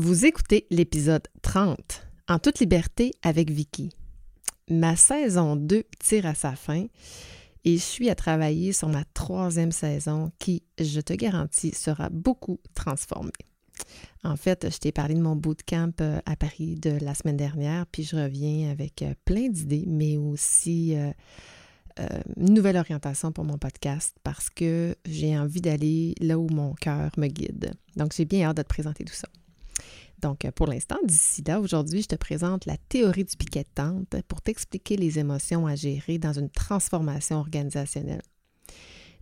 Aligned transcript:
Vous 0.00 0.26
écoutez 0.26 0.64
l'épisode 0.70 1.26
30, 1.42 2.06
En 2.28 2.38
toute 2.38 2.60
liberté 2.60 3.10
avec 3.20 3.50
Vicky. 3.50 3.90
Ma 4.70 4.94
saison 4.94 5.56
2 5.56 5.82
tire 5.98 6.26
à 6.26 6.36
sa 6.36 6.54
fin 6.54 6.86
et 7.64 7.74
je 7.74 7.82
suis 7.82 8.08
à 8.08 8.14
travailler 8.14 8.72
sur 8.72 8.88
ma 8.88 9.02
troisième 9.12 9.72
saison 9.72 10.30
qui, 10.38 10.62
je 10.78 11.00
te 11.00 11.14
garantis, 11.14 11.74
sera 11.74 12.10
beaucoup 12.10 12.60
transformée. 12.74 13.32
En 14.22 14.36
fait, 14.36 14.70
je 14.70 14.78
t'ai 14.78 14.92
parlé 14.92 15.14
de 15.14 15.20
mon 15.20 15.34
bootcamp 15.34 15.90
euh, 16.00 16.20
à 16.26 16.36
Paris 16.36 16.76
de 16.76 16.96
la 17.02 17.14
semaine 17.14 17.36
dernière, 17.36 17.84
puis 17.88 18.04
je 18.04 18.14
reviens 18.14 18.70
avec 18.70 19.02
euh, 19.02 19.14
plein 19.24 19.48
d'idées, 19.48 19.86
mais 19.88 20.16
aussi 20.16 20.94
euh, 20.94 21.10
une 22.36 22.54
nouvelle 22.54 22.76
orientation 22.76 23.32
pour 23.32 23.42
mon 23.42 23.58
podcast 23.58 24.14
parce 24.22 24.48
que 24.48 24.94
j'ai 25.04 25.36
envie 25.36 25.60
d'aller 25.60 26.14
là 26.20 26.38
où 26.38 26.46
mon 26.50 26.74
cœur 26.74 27.10
me 27.16 27.26
guide. 27.26 27.72
Donc, 27.96 28.12
j'ai 28.16 28.26
bien 28.26 28.46
hâte 28.46 28.58
de 28.58 28.62
te 28.62 28.68
présenter 28.68 29.04
tout 29.04 29.12
ça. 29.12 29.26
Donc, 30.20 30.48
pour 30.56 30.66
l'instant, 30.66 30.98
d'ici 31.04 31.42
là, 31.46 31.60
aujourd'hui, 31.60 32.02
je 32.02 32.08
te 32.08 32.16
présente 32.16 32.66
la 32.66 32.76
théorie 32.76 33.24
du 33.24 33.36
piquet 33.36 33.62
de 33.62 33.68
tente 33.74 34.20
pour 34.26 34.42
t'expliquer 34.42 34.96
les 34.96 35.18
émotions 35.18 35.66
à 35.66 35.76
gérer 35.76 36.18
dans 36.18 36.32
une 36.32 36.50
transformation 36.50 37.38
organisationnelle. 37.38 38.22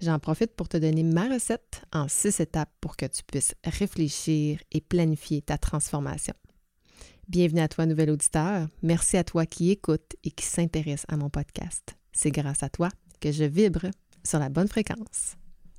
J'en 0.00 0.18
profite 0.18 0.54
pour 0.54 0.68
te 0.68 0.76
donner 0.76 1.02
ma 1.02 1.28
recette 1.28 1.82
en 1.92 2.08
six 2.08 2.40
étapes 2.40 2.72
pour 2.80 2.96
que 2.96 3.06
tu 3.06 3.22
puisses 3.24 3.54
réfléchir 3.64 4.60
et 4.72 4.80
planifier 4.80 5.42
ta 5.42 5.56
transformation. 5.58 6.34
Bienvenue 7.28 7.60
à 7.60 7.68
toi, 7.68 7.86
nouvel 7.86 8.10
auditeur. 8.10 8.68
Merci 8.82 9.16
à 9.16 9.24
toi 9.24 9.46
qui 9.46 9.70
écoute 9.70 10.16
et 10.22 10.30
qui 10.30 10.44
s'intéresse 10.44 11.04
à 11.08 11.16
mon 11.16 11.30
podcast. 11.30 11.96
C'est 12.12 12.30
grâce 12.30 12.62
à 12.62 12.68
toi 12.68 12.88
que 13.20 13.32
je 13.32 13.44
vibre 13.44 13.86
sur 14.22 14.38
la 14.38 14.48
bonne 14.48 14.68
fréquence. 14.68 15.36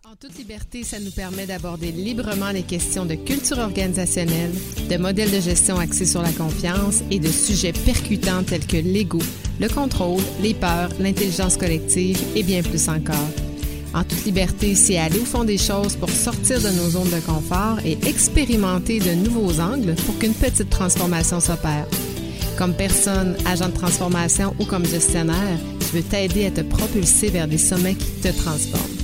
En 0.09 0.15
toute 0.15 0.37
liberté, 0.37 0.83
ça 0.83 1.01
nous 1.01 1.11
permet 1.11 1.45
d'aborder 1.45 1.91
librement 1.91 2.51
les 2.51 2.63
questions 2.63 3.05
de 3.05 3.15
culture 3.15 3.57
organisationnelle, 3.57 4.53
de 4.89 4.95
modèles 4.95 5.31
de 5.31 5.41
gestion 5.41 5.77
axés 5.77 6.05
sur 6.05 6.21
la 6.21 6.31
confiance 6.31 7.01
et 7.11 7.19
de 7.19 7.27
sujets 7.27 7.73
percutants 7.73 8.41
tels 8.43 8.65
que 8.65 8.77
l'ego, 8.77 9.19
le 9.59 9.67
contrôle, 9.67 10.21
les 10.41 10.53
peurs, 10.53 10.91
l'intelligence 11.01 11.57
collective 11.57 12.17
et 12.37 12.43
bien 12.43 12.63
plus 12.63 12.87
encore. 12.87 13.29
En 13.93 14.05
toute 14.05 14.23
liberté, 14.23 14.75
c'est 14.75 14.97
aller 14.97 15.19
au 15.19 15.25
fond 15.25 15.43
des 15.43 15.57
choses 15.57 15.97
pour 15.97 16.09
sortir 16.09 16.61
de 16.61 16.69
nos 16.69 16.91
zones 16.91 17.09
de 17.09 17.19
confort 17.19 17.79
et 17.83 17.97
expérimenter 18.07 18.99
de 18.99 19.11
nouveaux 19.11 19.59
angles 19.59 19.95
pour 20.05 20.17
qu'une 20.19 20.33
petite 20.33 20.69
transformation 20.69 21.41
s'opère. 21.41 21.87
Comme 22.57 22.73
personne, 22.73 23.35
agent 23.45 23.67
de 23.67 23.73
transformation 23.73 24.55
ou 24.57 24.63
comme 24.63 24.85
gestionnaire, 24.85 25.59
je 25.81 25.97
veux 25.97 26.03
t'aider 26.03 26.45
à 26.45 26.51
te 26.51 26.61
propulser 26.61 27.29
vers 27.29 27.49
des 27.49 27.57
sommets 27.57 27.95
qui 27.95 28.11
te 28.21 28.29
transforment. 28.29 28.96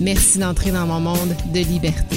Merci 0.00 0.38
d'entrer 0.38 0.70
dans 0.70 0.86
mon 0.86 0.98
monde 0.98 1.36
de 1.52 1.58
liberté. 1.58 2.16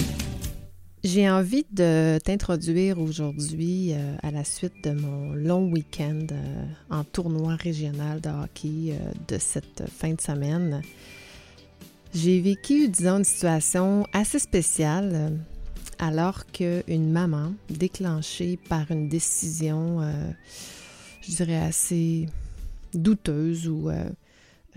J'ai 1.03 1.30
envie 1.30 1.66
de 1.70 2.17
t'introduire 2.23 2.98
aujourd'hui 2.98 3.92
euh, 3.92 4.16
à 4.23 4.31
la 4.31 4.45
suite 4.45 4.86
de 4.86 4.92
mon 4.92 5.34
long 5.34 5.70
week-end 5.70 6.25
euh, 6.31 6.66
en 6.90 7.03
tournoi 7.03 7.58
régional 7.58 8.22
de 8.22 8.30
hockey 8.30 8.94
euh, 8.94 9.12
de 9.28 9.38
cette 9.38 9.84
fin 9.90 10.14
de 10.14 10.22
semaine. 10.22 10.81
J'ai 12.14 12.40
vécu, 12.40 12.88
disons, 12.88 13.17
une 13.17 13.25
situation 13.25 14.08
assez 14.14 14.40
spéciale 14.40 15.34
alors 16.00 16.45
qu'une 16.45 17.12
maman, 17.12 17.52
déclenchée 17.70 18.58
par 18.70 18.92
une 18.92 19.09
décision, 19.09 20.00
je 21.22 21.31
dirais, 21.36 21.58
assez 21.58 22.28
douteuse 22.94 23.68
ou 23.68 23.90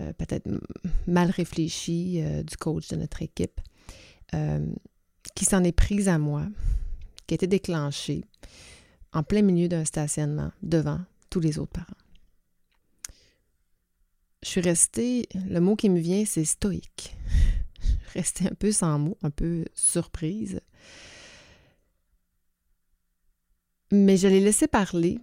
euh, 0.01 0.13
peut-être 0.13 0.47
mal 1.07 1.29
réfléchie 1.31 2.21
du 2.43 2.57
coach 2.57 2.87
de 2.89 2.95
notre 2.95 3.21
équipe, 3.21 3.61
qui 5.35 5.45
s'en 5.45 5.63
est 5.63 5.71
prise 5.71 6.07
à 6.09 6.17
moi, 6.17 6.45
qui 7.25 7.33
a 7.33 7.35
été 7.35 7.47
déclenchée 7.47 8.23
en 9.13 9.23
plein 9.23 9.41
milieu 9.41 9.67
d'un 9.67 9.85
stationnement 9.85 10.51
devant 10.61 10.99
tous 11.29 11.39
les 11.39 11.59
autres 11.59 11.71
parents 11.71 11.95
je 14.47 14.49
suis 14.49 14.61
restée, 14.61 15.27
le 15.49 15.59
mot 15.59 15.75
qui 15.75 15.89
me 15.89 15.99
vient, 15.99 16.23
c'est 16.25 16.45
stoïque. 16.45 17.15
je 17.81 17.87
suis 17.87 18.19
restée 18.19 18.45
un 18.47 18.55
peu 18.55 18.71
sans 18.71 18.97
mots, 18.97 19.17
un 19.21 19.29
peu 19.29 19.65
surprise. 19.73 20.61
Mais 23.91 24.17
je 24.17 24.27
l'ai 24.27 24.39
laissé 24.39 24.67
parler, 24.67 25.19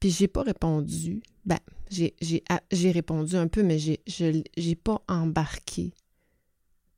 puis 0.00 0.10
j'ai 0.10 0.28
pas 0.28 0.42
répondu. 0.42 1.22
Ben, 1.44 1.58
j'ai 1.90 2.90
répondu 2.90 3.36
un 3.36 3.48
peu, 3.48 3.62
mais 3.62 3.78
j'ai 3.78 4.44
n'ai 4.56 4.74
pas 4.74 5.02
embarqué 5.08 5.92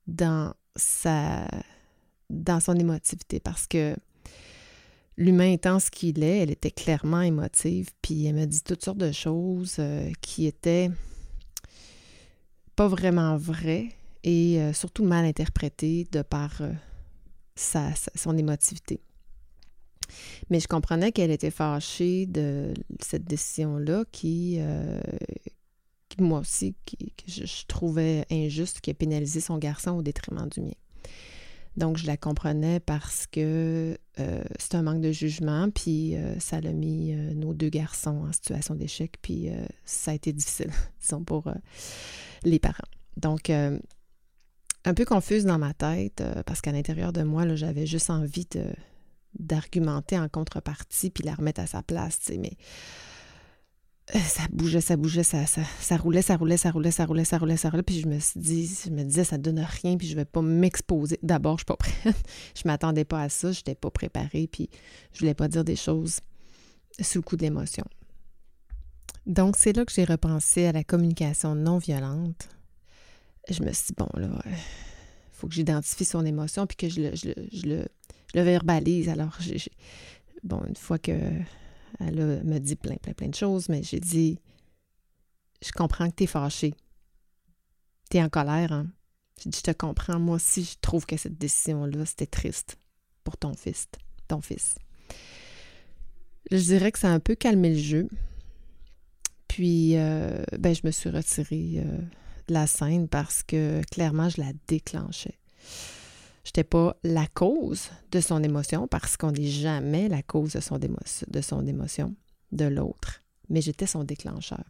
dans 0.07 0.55
sa 0.77 1.47
dans 2.31 2.61
son 2.61 2.75
émotivité 2.75 3.41
parce 3.41 3.67
que 3.67 3.95
l'humain 5.17 5.53
étant 5.53 5.79
ce 5.79 5.91
qu'il 5.91 6.23
est, 6.23 6.39
elle 6.39 6.51
était 6.51 6.71
clairement 6.71 7.21
émotive, 7.21 7.91
puis 8.01 8.27
elle 8.27 8.35
m'a 8.35 8.47
dit 8.47 8.63
toutes 8.63 8.83
sortes 8.83 8.99
de 8.99 9.13
choses 9.13 9.77
euh, 9.79 10.11
qui 10.21 10.47
étaient 10.47 10.91
pas 12.75 12.89
vraiment 12.89 13.37
vraies 13.37 13.91
et 14.25 14.61
euh, 14.61 14.73
surtout 14.73 15.05
mal 15.05 15.25
interprétées 15.25 16.07
de 16.11 16.23
par 16.23 16.63
euh, 16.63 16.73
sa, 17.55 17.91
son 18.15 18.37
émotivité. 18.37 19.01
Mais 20.51 20.61
je 20.61 20.69
comprenais 20.69 21.13
qu'elle 21.13 21.31
était 21.31 21.51
fâchée 21.51 22.27
de 22.27 22.75
cette 23.01 23.25
décision-là 23.25 24.05
qui, 24.13 24.61
moi 26.21 26.41
aussi, 26.41 26.75
que 26.87 26.97
je, 27.27 27.67
trouvais 27.67 28.27
injuste, 28.31 28.81
qui 28.81 28.91
a 28.91 28.95
pénalisé 28.95 29.41
son 29.41 29.59
garçon 29.59 29.93
au 29.93 30.03
détriment 30.03 30.49
du 30.49 30.61
mien. 30.61 30.73
Donc, 31.77 31.97
je 31.97 32.07
la 32.07 32.19
comprenais 32.19 32.81
parce 32.81 33.27
que 33.27 33.97
euh, 34.21 34.45
c'est 34.59 34.75
un 34.75 34.83
manque 34.83 35.01
de 35.01 35.11
jugement, 35.11 35.71
puis 35.71 36.17
euh, 36.17 36.39
ça 36.39 36.61
l'a 36.61 36.73
mis 36.73 37.13
euh, 37.13 37.33
nos 37.33 37.55
deux 37.55 37.71
garçons 37.71 38.27
en 38.29 38.33
situation 38.33 38.75
d'échec, 38.75 39.17
puis 39.23 39.49
ça 39.85 40.11
a 40.11 40.15
été 40.15 40.33
difficile, 40.33 40.71
disons, 41.01 41.25
pour 41.25 41.51
les 42.45 42.59
parents. 42.59 42.77
Donc, 43.17 43.51
un 43.51 44.95
peu 44.95 45.05
confuse 45.05 45.45
dans 45.45 45.59
ma 45.59 45.73
tête, 45.73 46.23
parce 46.45 46.61
qu'à 46.61 46.73
l'intérieur 46.73 47.13
de 47.13 47.23
moi, 47.23 47.55
j'avais 47.55 47.87
juste 47.87 48.11
envie 48.11 48.47
d'argumenter 49.39 50.19
en 50.19 50.29
contrepartie, 50.29 51.11
puis 51.11 51.25
la 51.25 51.35
remettre 51.35 51.61
à 51.61 51.67
sa 51.67 51.83
place, 51.83 52.19
tu 52.19 52.33
sais, 52.33 52.39
mais 52.39 52.57
euh, 54.15 54.19
ça 54.19 54.43
bougeait, 54.53 54.81
ça 54.81 54.97
bougeait, 54.97 55.23
ça, 55.23 55.47
ça, 55.47 55.97
roulait, 55.97 56.23
ça 56.23 56.37
roulait, 56.37 56.57
ça 56.57 56.71
roulait, 56.71 56.91
ça 56.91 57.07
roulait, 57.07 57.25
ça 57.25 57.39
roulait, 57.39 57.57
ça 57.57 57.71
roulait. 57.71 57.83
Puis 57.83 58.01
je 58.01 58.09
me 58.09 58.19
suis 58.19 58.41
dit, 58.41 58.79
je 58.85 58.91
me 58.91 59.05
disais, 59.05 59.25
ça 59.25 59.39
donne 59.39 59.61
rien, 59.61 59.97
puis 59.97 60.09
je 60.09 60.17
vais 60.17 60.25
pas 60.25 60.43
m'exposer. 60.43 61.19
D'abord, 61.23 61.55
je 61.55 61.61
suis 61.61 61.67
pas 61.67 61.77
prête. 61.77 62.17
je 62.55 62.63
m'attendais 62.67 63.05
pas 63.05 63.23
à 63.23 63.29
ça, 63.29 63.53
je 63.53 63.61
n'étais 63.61 63.75
pas 63.75 63.91
préparée, 63.91 64.49
puis 64.51 64.69
je 65.13 65.21
voulais 65.21 65.35
pas 65.35 65.49
dire 65.49 65.65
des 65.65 65.77
choses 65.77 66.21
sous 67.01 67.19
le 67.19 67.23
coup 67.23 67.37
de 67.37 67.43
l'émotion. 67.43 67.85
Donc, 69.25 69.55
c'est 69.57 69.75
là 69.75 69.85
que 69.85 69.93
j'ai 69.93 70.05
repensé 70.05 70.67
à 70.67 70.73
la 70.73 70.83
communication 70.83 71.55
non 71.55 71.79
violente. 71.79 72.49
Je 73.49 73.63
me 73.63 73.73
suis 73.73 73.87
dit, 73.89 73.95
bon, 73.97 74.09
là, 74.15 74.31
il 74.47 74.53
faut 75.33 75.47
que 75.47 75.55
j'identifie 75.55 76.05
son 76.05 76.27
émotion, 76.27 76.67
puis 76.67 76.77
que 76.77 76.89
je 76.89 77.01
le, 77.01 77.15
je 77.15 77.67
le, 77.67 77.87
le 78.35 78.43
verbalise. 78.43 79.09
Alors, 79.09 79.37
j'ai, 79.41 79.61
bon, 80.43 80.63
une 80.69 80.77
fois 80.77 80.99
que 80.99 81.13
elle 82.01 82.43
me 82.45 82.59
dit 82.59 82.77
plein, 82.77 82.97
plein, 82.97 83.13
plein 83.13 83.29
de 83.29 83.35
choses, 83.35 83.69
mais 83.69 83.83
j'ai 83.83 84.01
dit 84.01 84.39
Je 85.65 85.73
comprends 85.73 86.11
que 86.11 86.17
tu 86.17 86.25
es 86.25 86.27
fâché. 86.27 86.75
Tu 88.11 88.17
es 88.17 88.23
en 88.23 88.29
colère, 88.29 88.73
hein? 88.73 88.87
J'ai 89.43 89.51
dit 89.51 89.59
Je 89.59 89.73
te 89.73 89.77
comprends. 89.77 90.19
Moi 90.19 90.37
aussi, 90.37 90.65
je 90.65 90.77
trouve 90.81 91.07
que 91.07 91.17
cette 91.17 91.39
décision-là, 91.39 92.05
c'était 92.07 92.27
triste 92.27 92.79
pour 93.25 93.37
ton 93.37 93.55
fils. 93.55 93.89
Ton 94.29 94.41
fils. 94.41 94.77
Je 96.51 96.57
dirais 96.57 96.93
que 96.93 96.99
ça 96.99 97.09
a 97.09 97.13
un 97.13 97.21
peu 97.21 97.35
calmé 97.35 97.71
le 97.71 97.79
jeu. 97.79 98.09
Puis, 99.49 99.97
euh, 99.97 100.43
ben, 100.59 100.75
je 100.75 100.81
me 100.85 100.91
suis 100.91 101.11
retirée 101.11 101.75
euh, 101.77 101.99
de 102.49 102.55
la 102.55 102.67
scène 102.67 103.09
parce 103.09 103.43
que 103.43 103.83
clairement, 103.91 104.29
je 104.29 104.41
la 104.41 104.53
déclenchais. 104.67 105.39
Je 106.45 106.49
n'étais 106.49 106.65
pas 106.65 106.97
la 107.05 107.27
cause 107.27 107.91
de 108.11 108.21
son 108.21 108.43
émotion 108.43 108.89
parce 108.89 109.17
qu'on 109.17 109.33
n'est 109.33 109.47
jamais 109.47 110.09
la 110.09 110.23
cause 110.23 110.53
de 110.53 110.61
son, 110.61 110.79
de 110.79 111.41
son 111.41 111.67
émotion 111.67 112.15
de 112.51 112.65
l'autre, 112.65 113.23
mais 113.49 113.61
j'étais 113.61 113.87
son 113.87 114.05
déclencheur. 114.05 114.65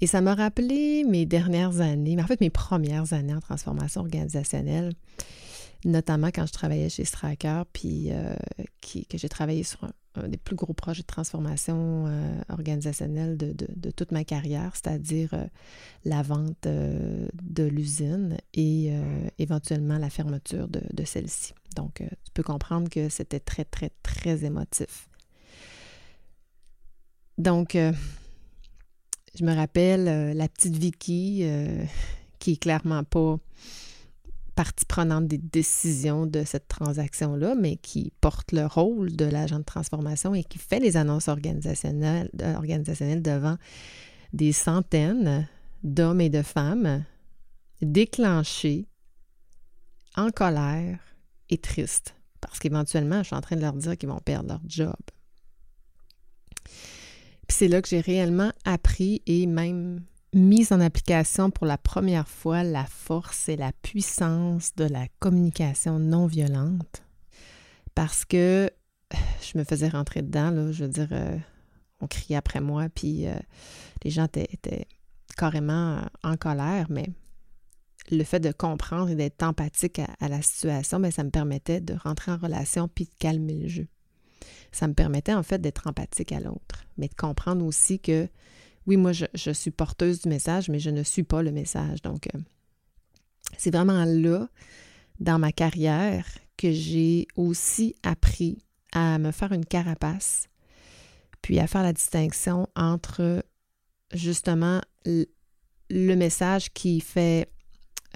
Et 0.00 0.06
ça 0.06 0.20
m'a 0.20 0.34
rappelé 0.34 1.04
mes 1.04 1.26
dernières 1.26 1.80
années, 1.80 2.16
mais 2.16 2.22
en 2.22 2.26
fait 2.26 2.40
mes 2.40 2.50
premières 2.50 3.12
années 3.12 3.34
en 3.34 3.40
transformation 3.40 4.00
organisationnelle, 4.00 4.94
notamment 5.84 6.28
quand 6.28 6.46
je 6.46 6.52
travaillais 6.52 6.88
chez 6.88 7.04
Stracker, 7.04 7.64
puis 7.72 8.10
euh, 8.10 8.34
que 8.80 9.18
j'ai 9.18 9.28
travaillé 9.28 9.62
sur 9.62 9.84
un, 9.84 10.28
des 10.28 10.36
plus 10.36 10.56
gros 10.56 10.72
projets 10.72 11.02
de 11.02 11.06
transformation 11.06 12.06
euh, 12.06 12.40
organisationnelle 12.48 13.36
de, 13.36 13.90
toute 13.90 14.12
ma 14.12 14.24
carrière, 14.24 14.72
c'est-à-dire 14.74 15.34
euh, 15.34 15.44
la 16.04 16.22
vente 16.22 16.66
de 16.66 17.64
l'usine 17.64 18.38
et 18.54 18.92
éventuellement 19.38 19.98
la 19.98 20.10
fermeture 20.10 20.68
de, 20.68 20.80
de 20.92 21.04
celle-ci. 21.04 21.52
Donc, 21.76 21.96
tu 21.96 22.30
peux 22.32 22.42
comprendre 22.42 22.88
que 22.88 23.08
c'était 23.08 23.40
très, 23.40 23.64
très, 23.64 23.90
très 24.02 24.44
émotif. 24.44 25.08
Donc, 27.38 27.72
je 27.74 29.44
me 29.44 29.54
rappelle 29.54 30.36
la 30.36 30.48
petite 30.48 30.76
Vicky 30.76 31.44
qui 32.38 32.52
est 32.52 32.56
clairement 32.56 33.02
pas 33.02 33.38
partie 34.54 34.84
prenante 34.84 35.26
des 35.26 35.38
décisions 35.38 36.26
de 36.26 36.44
cette 36.44 36.68
transaction-là, 36.68 37.54
mais 37.54 37.76
qui 37.76 38.12
porte 38.20 38.52
le 38.52 38.66
rôle 38.66 39.14
de 39.14 39.24
l'agent 39.24 39.58
de 39.58 39.64
transformation 39.64 40.34
et 40.34 40.44
qui 40.44 40.58
fait 40.58 40.80
les 40.80 40.96
annonces 40.96 41.28
organisationnelles, 41.28 42.30
devant 42.32 43.56
des 44.32 44.52
centaines 44.52 45.48
d'hommes 45.82 46.20
et 46.20 46.30
de 46.30 46.42
femmes 46.42 47.04
déclenchés, 47.82 48.86
en 50.16 50.30
colère 50.30 50.98
et 51.50 51.58
tristes, 51.58 52.14
parce 52.40 52.58
qu'éventuellement, 52.58 53.18
je 53.18 53.26
suis 53.26 53.36
en 53.36 53.40
train 53.40 53.56
de 53.56 53.60
leur 53.60 53.74
dire 53.74 53.96
qu'ils 53.96 54.08
vont 54.08 54.20
perdre 54.20 54.48
leur 54.48 54.60
job. 54.66 54.94
Puis 57.46 57.56
c'est 57.58 57.68
là 57.68 57.82
que 57.82 57.88
j'ai 57.88 58.00
réellement 58.00 58.52
appris 58.64 59.22
et 59.26 59.46
même 59.46 60.04
mise 60.34 60.72
en 60.72 60.80
application 60.80 61.50
pour 61.50 61.66
la 61.66 61.78
première 61.78 62.28
fois 62.28 62.62
la 62.62 62.84
force 62.84 63.48
et 63.48 63.56
la 63.56 63.72
puissance 63.72 64.74
de 64.74 64.84
la 64.84 65.06
communication 65.20 65.98
non 65.98 66.26
violente. 66.26 67.02
Parce 67.94 68.24
que 68.24 68.70
je 69.42 69.58
me 69.58 69.64
faisais 69.64 69.88
rentrer 69.88 70.22
dedans, 70.22 70.50
là, 70.50 70.72
je 70.72 70.84
veux 70.84 70.90
dire, 70.90 71.08
euh, 71.12 71.38
on 72.00 72.06
criait 72.06 72.36
après 72.36 72.60
moi, 72.60 72.88
puis 72.92 73.26
euh, 73.26 73.34
les 74.02 74.10
gens 74.10 74.24
étaient, 74.24 74.86
carrément 75.36 76.02
en 76.22 76.36
colère, 76.36 76.86
mais 76.90 77.06
le 78.10 78.24
fait 78.24 78.40
de 78.40 78.52
comprendre 78.52 79.10
et 79.10 79.14
d'être 79.14 79.42
empathique 79.42 80.00
à, 80.20 80.28
la 80.28 80.42
situation, 80.42 81.00
bien, 81.00 81.10
ça 81.10 81.24
me 81.24 81.30
permettait 81.30 81.80
de 81.80 81.94
rentrer 81.94 82.32
en 82.32 82.36
relation 82.36 82.88
puis 82.88 83.04
de 83.04 83.14
calmer 83.18 83.54
le 83.54 83.68
jeu. 83.68 83.88
Ça 84.72 84.88
me 84.88 84.94
permettait 84.94 85.34
en 85.34 85.42
fait 85.42 85.58
d'être 85.58 85.86
empathique 85.86 86.32
à 86.32 86.40
l'autre, 86.40 86.84
mais 86.98 87.08
de 87.08 87.14
comprendre 87.14 87.64
aussi 87.64 88.00
que 88.00 88.28
oui, 88.86 88.96
moi, 88.96 89.12
je, 89.12 89.50
suis 89.52 89.70
porteuse 89.70 90.22
du 90.22 90.28
message, 90.28 90.68
mais 90.68 90.78
je 90.78 90.90
ne 90.90 91.02
suis 91.02 91.22
pas 91.22 91.42
le 91.42 91.52
message. 91.52 92.02
Donc, 92.02 92.28
euh, 92.34 92.38
c'est 93.56 93.72
vraiment 93.72 94.04
là, 94.04 94.48
dans 95.20 95.38
ma 95.38 95.52
carrière, 95.52 96.26
que 96.56 96.70
j'ai 96.70 97.26
aussi 97.36 97.94
appris 98.02 98.58
à 98.92 99.18
me 99.18 99.30
faire 99.30 99.52
une 99.52 99.64
carapace, 99.64 100.48
puis 101.42 101.58
à 101.58 101.66
faire 101.66 101.82
la 101.82 101.92
distinction 101.92 102.68
entre 102.76 103.44
justement 104.12 104.80
le 105.04 106.14
message 106.14 106.72
qui 106.72 107.00
fait 107.00 107.48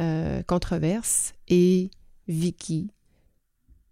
euh, 0.00 0.42
controverse 0.44 1.32
et 1.48 1.90
Vicky 2.28 2.90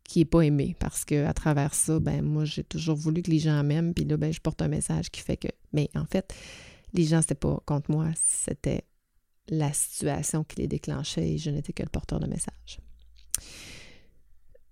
qui 0.07 0.21
n'est 0.21 0.25
pas 0.25 0.43
aimé 0.43 0.77
parce 0.79 1.05
que 1.05 1.25
à 1.25 1.33
travers 1.33 1.75
ça, 1.75 1.99
ben 2.01 2.23
moi 2.23 2.45
j'ai 2.45 2.65
toujours 2.65 2.97
voulu 2.97 3.23
que 3.23 3.31
les 3.31 3.39
gens 3.39 3.63
m'aiment 3.63 3.95
puis 3.95 4.05
là 4.05 4.17
ben 4.17 4.33
je 4.33 4.41
porte 4.41 4.63
un 4.63 4.69
message 4.69 5.11
qui 5.11 5.21
fait 5.21 5.37
que 5.37 5.49
mais 5.73 5.89
en 5.95 6.07
fait 6.07 6.35
les 6.93 7.05
gens 7.05 7.21
c'était 7.21 7.35
pas 7.35 7.63
contre 7.67 7.91
moi, 7.91 8.09
c'était 8.17 8.85
la 9.49 9.73
situation 9.73 10.45
qui 10.45 10.57
les 10.57 10.69
déclenchait 10.69 11.33
et 11.33 11.39
je 11.39 11.51
n'étais 11.51 11.73
que 11.73 11.83
le 11.83 11.89
porteur 11.89 12.21
de 12.21 12.27
message. 12.27 12.81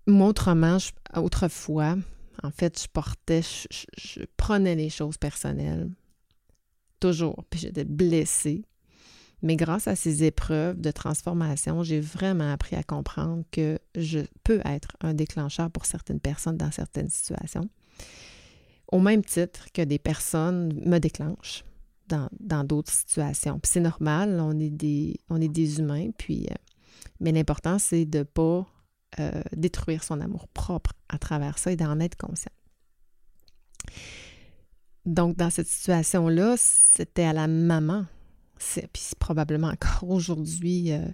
Moi 0.06 0.28
autrement, 0.28 0.78
autrefois, 1.16 1.96
en 2.42 2.50
fait, 2.50 2.82
je 2.82 2.88
portais, 2.88 3.42
je 3.96 4.20
prenais 4.36 4.74
les 4.74 4.90
choses 4.90 5.16
personnelles 5.16 5.90
toujours, 7.00 7.44
puis 7.48 7.60
j'étais 7.60 7.84
blessée 7.84 8.64
mais 9.44 9.56
grâce 9.56 9.88
à 9.88 9.94
ces 9.94 10.24
épreuves 10.24 10.80
de 10.80 10.90
transformation, 10.90 11.82
j'ai 11.82 12.00
vraiment 12.00 12.50
appris 12.50 12.76
à 12.76 12.82
comprendre 12.82 13.44
que 13.52 13.78
je 13.94 14.20
peux 14.42 14.62
être 14.64 14.96
un 15.02 15.12
déclencheur 15.12 15.70
pour 15.70 15.84
certaines 15.84 16.18
personnes 16.18 16.56
dans 16.56 16.70
certaines 16.70 17.10
situations, 17.10 17.68
au 18.90 19.00
même 19.00 19.22
titre 19.22 19.66
que 19.74 19.82
des 19.82 19.98
personnes 19.98 20.72
me 20.86 20.98
déclenchent 20.98 21.62
dans 22.08 22.64
d'autres 22.64 22.92
situations. 22.92 23.58
Puis 23.58 23.72
c'est 23.72 23.80
normal, 23.80 24.40
on 24.40 24.58
est 24.58 24.70
des, 24.70 25.20
on 25.28 25.38
est 25.40 25.48
des 25.48 25.78
humains, 25.78 26.08
puis, 26.16 26.46
euh, 26.50 26.54
mais 27.20 27.30
l'important, 27.30 27.78
c'est 27.78 28.06
de 28.06 28.20
ne 28.20 28.22
pas 28.24 28.66
euh, 29.20 29.42
détruire 29.54 30.04
son 30.04 30.22
amour 30.22 30.48
propre 30.48 30.92
à 31.10 31.18
travers 31.18 31.58
ça 31.58 31.70
et 31.70 31.76
d'en 31.76 32.00
être 32.00 32.16
conscient. 32.16 32.52
Donc, 35.04 35.36
dans 35.36 35.50
cette 35.50 35.66
situation-là, 35.66 36.54
c'était 36.56 37.24
à 37.24 37.34
la 37.34 37.46
maman 37.46 38.06
puis 38.58 39.02
c'est 39.02 39.18
probablement 39.18 39.68
encore 39.68 40.10
aujourd'hui, 40.10 40.92
euh, 40.92 41.04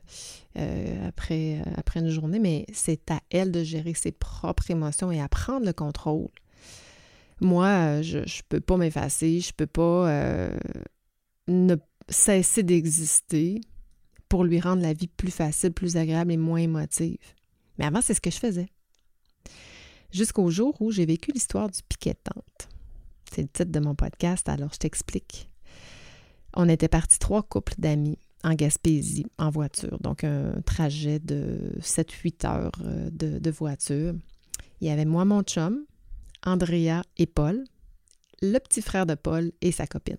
euh, 0.58 1.08
après, 1.08 1.60
euh, 1.60 1.70
après 1.76 2.00
une 2.00 2.10
journée, 2.10 2.38
mais 2.38 2.66
c'est 2.72 3.10
à 3.10 3.20
elle 3.30 3.50
de 3.52 3.62
gérer 3.62 3.94
ses 3.94 4.12
propres 4.12 4.70
émotions 4.70 5.10
et 5.10 5.20
à 5.20 5.28
prendre 5.28 5.66
le 5.66 5.72
contrôle. 5.72 6.28
Moi, 7.40 8.02
je 8.02 8.18
ne 8.18 8.42
peux 8.48 8.60
pas 8.60 8.76
m'effacer, 8.76 9.40
je 9.40 9.48
ne 9.48 9.56
peux 9.56 9.66
pas 9.66 10.50
cesser 12.08 12.62
d'exister 12.62 13.62
pour 14.28 14.44
lui 14.44 14.60
rendre 14.60 14.82
la 14.82 14.92
vie 14.92 15.08
plus 15.08 15.30
facile, 15.30 15.72
plus 15.72 15.96
agréable 15.96 16.32
et 16.32 16.36
moins 16.36 16.58
émotive. 16.58 17.16
Mais 17.78 17.86
avant, 17.86 18.02
c'est 18.02 18.12
ce 18.14 18.20
que 18.20 18.30
je 18.30 18.38
faisais. 18.38 18.68
Jusqu'au 20.12 20.50
jour 20.50 20.76
où 20.80 20.90
j'ai 20.90 21.06
vécu 21.06 21.32
l'histoire 21.32 21.70
du 21.70 21.80
piquet 21.88 22.14
de. 22.14 22.68
C'est 23.32 23.42
le 23.42 23.48
titre 23.48 23.70
de 23.70 23.80
mon 23.80 23.94
podcast, 23.94 24.48
alors 24.48 24.70
je 24.74 24.78
t'explique. 24.78 25.49
On 26.54 26.68
était 26.68 26.88
partis 26.88 27.18
trois 27.18 27.42
couples 27.42 27.74
d'amis 27.78 28.18
en 28.42 28.54
Gaspésie 28.54 29.26
en 29.38 29.50
voiture, 29.50 29.98
donc 30.00 30.24
un 30.24 30.60
trajet 30.64 31.18
de 31.18 31.72
7-8 31.80 32.46
heures 32.46 32.72
euh, 32.84 33.10
de, 33.12 33.50
voiture. 33.50 34.14
Il 34.80 34.88
y 34.88 34.90
avait 34.90 35.04
moi, 35.04 35.24
mon 35.24 35.42
chum, 35.42 35.84
Andrea 36.44 37.02
et 37.18 37.26
Paul, 37.26 37.64
le 38.40 38.58
petit 38.58 38.80
frère 38.80 39.04
de 39.04 39.14
Paul 39.14 39.52
et 39.60 39.72
sa 39.72 39.86
copine. 39.86 40.16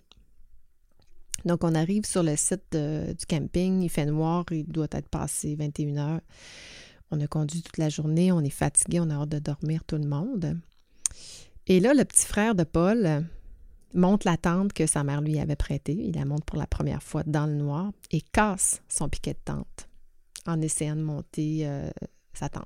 Donc, 1.45 1.63
on 1.63 1.74
arrive 1.74 2.06
sur 2.06 2.22
le 2.22 2.36
site 2.36 2.75
du 2.75 3.25
camping, 3.27 3.81
il 3.81 3.89
fait 3.89 4.06
noir, 4.06 4.45
il 4.51 4.68
doit 4.68 4.88
être 4.92 5.10
passé 5.10 5.56
21 5.56 5.98
heures. 5.98 6.22
On 7.10 7.19
a 7.19 7.27
conduit 7.27 7.63
toute 7.63 7.80
la 7.80 7.89
journée, 7.89 8.31
on 8.31 8.42
est 8.42 8.51
fatigué, 8.51 9.00
on 9.00 9.10
a 9.10 9.16
hâte 9.16 9.30
de 9.30 9.39
dormir 9.39 9.84
tout 9.84 9.98
le 9.98 10.07
monde. 10.07 10.57
Et 11.66 11.80
là, 11.80 11.95
le 11.95 12.06
petit 12.06 12.25
frère 12.27 12.54
de 12.54 12.63
Paul, 12.63 13.25
monte 13.94 14.24
la 14.24 14.38
tente 14.38 14.74
que 14.74 14.86
sa 14.86 15.04
mère 15.04 15.22
lui 15.22 15.40
avait 15.40 15.56
prêtée. 15.56 15.94
Il 15.94 16.16
la 16.16 16.26
monte 16.26 16.46
pour 16.46 16.58
la 16.58 16.68
première 16.68 17.04
fois 17.04 17.24
dans 17.26 17.46
le 17.46 17.56
noir 17.56 17.92
et 18.12 18.22
casse 18.22 18.82
son 18.88 19.10
piquet 19.10 19.34
de 19.34 19.40
tente 19.44 19.88
en 20.46 20.62
essayant 20.62 20.96
de 20.96 21.02
monter 21.02 21.68
euh, 21.68 21.90
sa 22.34 22.50
tente. 22.50 22.66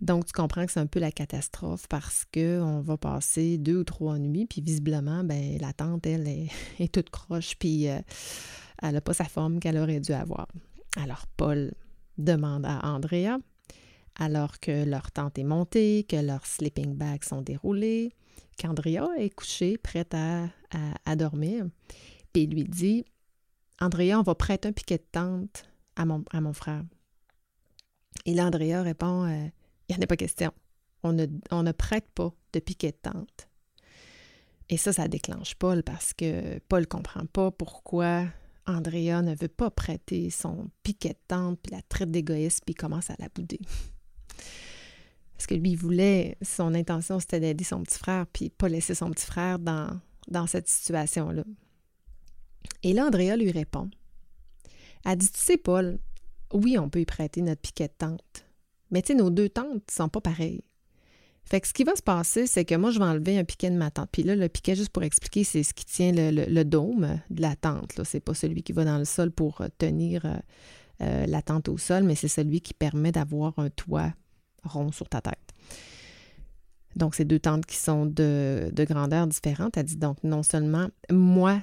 Donc, 0.00 0.26
tu 0.26 0.32
comprends 0.32 0.66
que 0.66 0.72
c'est 0.72 0.80
un 0.80 0.86
peu 0.86 1.00
la 1.00 1.10
catastrophe 1.10 1.86
parce 1.88 2.26
qu'on 2.32 2.80
va 2.80 2.96
passer 2.98 3.56
deux 3.56 3.78
ou 3.78 3.84
trois 3.84 4.18
nuits, 4.18 4.46
puis 4.46 4.60
visiblement, 4.60 5.24
ben, 5.24 5.56
la 5.58 5.72
tente, 5.72 6.06
elle, 6.06 6.28
est, 6.28 6.48
toute 6.92 7.10
croche, 7.10 7.56
puis 7.58 7.88
euh, 7.88 8.00
elle 8.82 8.92
n'a 8.92 9.00
pas 9.00 9.14
sa 9.14 9.24
forme 9.24 9.58
qu'elle 9.58 9.78
aurait 9.78 10.00
dû 10.00 10.12
avoir. 10.12 10.48
Alors, 10.96 11.26
Paul 11.36 11.72
demande 12.18 12.66
à 12.66 12.86
Andrea, 12.86 13.38
alors 14.16 14.60
que 14.60 14.84
leur 14.84 15.10
tente 15.12 15.38
est 15.38 15.44
montée, 15.44 16.04
que 16.08 16.16
leurs 16.16 16.46
sleeping 16.46 16.94
bags 16.94 17.24
sont 17.24 17.40
déroulés, 17.40 18.12
qu'Andrea 18.56 19.08
est 19.18 19.30
couchée, 19.30 19.78
prête 19.78 20.14
à, 20.14 21.16
dormir. 21.16 21.66
Puis 22.32 22.42
il 22.42 22.50
lui 22.50 22.64
dit 22.64 23.04
Andrea, 23.80 24.14
on 24.18 24.22
va 24.22 24.34
prêter 24.34 24.68
un 24.68 24.72
piquet 24.72 24.98
de 24.98 25.06
tente 25.10 25.64
à 25.96 26.04
mon, 26.04 26.52
frère. 26.52 26.82
Et 28.24 28.34
là, 28.34 28.46
Andrea 28.46 28.82
répond 28.82 29.24
euh, 29.24 29.46
Il 29.88 29.94
n'y 29.94 29.98
en 30.00 30.02
a 30.02 30.06
pas 30.06 30.16
question. 30.16 30.52
On 31.02 31.12
ne, 31.12 31.26
on 31.50 31.62
ne 31.62 31.72
prête 31.72 32.08
pas 32.14 32.32
de 32.52 32.60
piquet 32.60 32.92
de 32.92 33.10
tente. 33.10 33.48
Et 34.68 34.76
ça, 34.76 34.92
ça 34.92 35.08
déclenche 35.08 35.54
Paul 35.54 35.82
parce 35.82 36.12
que 36.12 36.58
Paul 36.68 36.80
ne 36.80 36.86
comprend 36.86 37.24
pas 37.26 37.50
pourquoi 37.50 38.26
Andrea 38.66 39.22
ne 39.22 39.34
veut 39.34 39.48
pas 39.48 39.70
prêter 39.70 40.30
son 40.30 40.70
piquet 40.82 41.10
de 41.10 41.18
tente, 41.28 41.60
puis 41.62 41.72
la 41.72 41.82
traite 41.82 42.10
d'égoïste, 42.10 42.62
puis 42.64 42.74
commence 42.74 43.10
à 43.10 43.16
la 43.18 43.28
bouder. 43.28 43.60
Parce 45.36 45.46
que 45.46 45.54
lui, 45.54 45.70
il 45.70 45.76
voulait, 45.76 46.36
son 46.42 46.74
intention, 46.74 47.20
c'était 47.20 47.40
d'aider 47.40 47.64
son 47.64 47.82
petit 47.82 47.98
frère, 47.98 48.26
puis 48.26 48.48
pas 48.48 48.68
laisser 48.68 48.94
son 48.94 49.10
petit 49.10 49.26
frère 49.26 49.58
dans, 49.58 50.00
cette 50.46 50.68
situation-là. 50.68 51.44
Et 52.82 52.92
là, 52.92 53.06
Andrea 53.06 53.36
lui 53.36 53.50
répond. 53.50 53.90
Elle 55.04 55.18
dit, 55.18 55.30
tu 55.30 55.38
sais, 55.38 55.56
Paul, 55.56 55.98
oui, 56.52 56.78
on 56.78 56.88
peut 56.88 57.00
y 57.00 57.04
prêter 57.04 57.42
notre 57.42 57.60
piquet 57.60 57.88
de 57.88 57.92
tente, 57.98 58.46
mais 58.90 59.02
tu 59.02 59.08
sais, 59.08 59.14
nos 59.14 59.30
deux 59.30 59.48
tentes 59.48 59.90
sont 59.90 60.08
pas 60.08 60.20
pareilles. 60.20 60.64
Fait 61.44 61.60
que 61.60 61.68
ce 61.68 61.72
qui 61.72 61.84
va 61.84 61.94
se 61.94 62.02
passer, 62.02 62.48
c'est 62.48 62.64
que 62.64 62.74
moi, 62.74 62.90
je 62.90 62.98
vais 62.98 63.04
enlever 63.04 63.38
un 63.38 63.44
piquet 63.44 63.70
de 63.70 63.76
ma 63.76 63.92
tente. 63.92 64.08
Puis 64.10 64.24
là, 64.24 64.34
le 64.34 64.48
piquet, 64.48 64.74
juste 64.74 64.90
pour 64.90 65.04
expliquer, 65.04 65.44
c'est 65.44 65.62
ce 65.62 65.74
qui 65.74 65.84
tient 65.84 66.10
le, 66.12 66.64
dôme 66.64 67.20
de 67.30 67.40
la 67.40 67.54
tente. 67.54 68.02
Ce 68.02 68.16
n'est 68.16 68.20
pas 68.20 68.34
celui 68.34 68.64
qui 68.64 68.72
va 68.72 68.84
dans 68.84 68.98
le 68.98 69.04
sol 69.04 69.30
pour 69.30 69.62
tenir 69.78 70.24
euh, 70.24 70.34
euh, 71.02 71.26
la 71.26 71.42
tente 71.42 71.68
au 71.68 71.78
sol, 71.78 72.02
mais 72.02 72.16
c'est 72.16 72.26
celui 72.26 72.60
qui 72.60 72.74
permet 72.74 73.12
d'avoir 73.12 73.56
un 73.60 73.70
toit 73.70 74.12
rond 74.66 74.92
sur 74.92 75.08
ta 75.08 75.20
tête. 75.20 75.54
Donc, 76.96 77.14
c'est 77.14 77.24
deux 77.24 77.38
tentes 77.38 77.66
qui 77.66 77.76
sont 77.76 78.06
de, 78.06 78.72
grandeur 78.78 79.26
différente. 79.26 79.76
Elle 79.76 79.84
dit 79.84 79.96
donc 79.96 80.22
non 80.24 80.42
seulement 80.42 80.88
moi, 81.10 81.60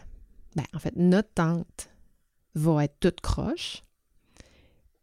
ben, 0.56 0.66
en 0.74 0.80
fait, 0.80 0.96
notre 0.96 1.34
tente 1.34 1.90
va 2.56 2.86
être 2.86 3.00
toute 3.00 3.22
croche, 3.22 3.84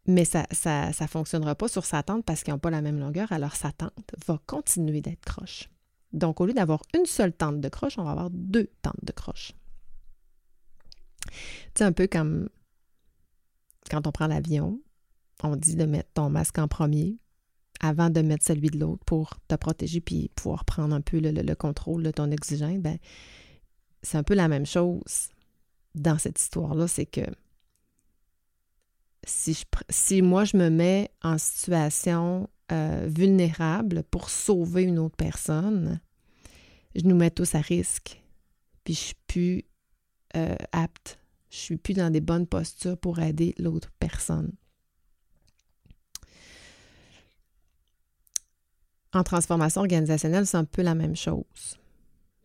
mais 0.07 0.23
ça 0.23 0.45
ne 0.49 0.55
ça, 0.93 1.07
fonctionnera 1.07 1.55
pas 1.55 1.67
sur 1.67 1.85
sa 1.85 2.01
tente 2.01 2.23
parce 2.23 2.43
qu'ils 2.43 2.53
n'ont 2.53 2.59
pas 2.59 2.69
la 2.69 2.81
même 2.81 2.99
longueur, 2.99 3.31
alors 3.31 3.55
sa 3.55 3.73
tente 3.73 4.15
va 4.25 4.39
continuer 4.45 5.01
d'être 5.01 5.25
croche. 5.25 5.69
Donc, 6.13 6.39
au 6.39 6.45
lieu 6.45 6.53
d'avoir 6.53 6.81
une 6.95 7.05
seule 7.05 7.33
tente 7.33 7.59
de 7.59 7.69
croche, 7.69 7.97
on 7.97 8.03
va 8.03 8.11
avoir 8.11 8.29
deux 8.29 8.69
tentes 8.81 9.03
de 9.03 9.11
croche. 9.11 9.53
C'est 11.75 11.83
un 11.83 11.91
peu 11.91 12.07
comme 12.07 12.49
quand 13.89 14.07
on 14.07 14.11
prend 14.11 14.27
l'avion, 14.27 14.79
on 15.43 15.55
dit 15.55 15.75
de 15.75 15.85
mettre 15.85 16.11
ton 16.13 16.29
masque 16.29 16.57
en 16.57 16.67
premier 16.67 17.17
avant 17.81 18.09
de 18.09 18.21
mettre 18.21 18.45
celui 18.45 18.69
de 18.69 18.79
l'autre 18.79 19.03
pour 19.05 19.33
te 19.47 19.55
protéger 19.55 19.99
puis 19.99 20.29
pouvoir 20.35 20.65
prendre 20.65 20.95
un 20.95 21.01
peu 21.01 21.19
le, 21.19 21.55
contrôle 21.55 22.03
de 22.03 22.11
ton 22.11 22.31
oxygène, 22.31 22.81
ben, 22.81 22.97
c'est 24.03 24.17
un 24.17 24.23
peu 24.23 24.35
la 24.35 24.47
même 24.47 24.65
chose 24.65 25.29
dans 25.95 26.17
cette 26.17 26.39
histoire-là, 26.39 26.87
c'est 26.87 27.05
que 27.05 27.25
si, 29.25 29.53
je, 29.53 29.65
si 29.89 30.21
moi 30.21 30.45
je 30.45 30.57
me 30.57 30.69
mets 30.69 31.11
en 31.21 31.37
situation 31.37 32.49
euh, 32.71 33.07
vulnérable 33.09 34.03
pour 34.03 34.29
sauver 34.29 34.83
une 34.83 34.99
autre 34.99 35.17
personne, 35.17 35.99
je 36.95 37.05
nous 37.05 37.15
mets 37.15 37.31
tous 37.31 37.55
à 37.55 37.61
risque. 37.61 38.21
Puis 38.83 38.93
je 38.93 38.99
suis 38.99 39.15
plus 39.27 39.63
euh, 40.35 40.55
apte, 40.71 41.19
je 41.49 41.57
suis 41.57 41.77
plus 41.77 41.93
dans 41.93 42.09
des 42.09 42.21
bonnes 42.21 42.47
postures 42.47 42.97
pour 42.97 43.19
aider 43.19 43.53
l'autre 43.57 43.91
personne. 43.99 44.53
En 49.13 49.23
transformation 49.23 49.81
organisationnelle, 49.81 50.45
c'est 50.45 50.57
un 50.57 50.65
peu 50.65 50.81
la 50.81 50.95
même 50.95 51.15
chose. 51.15 51.77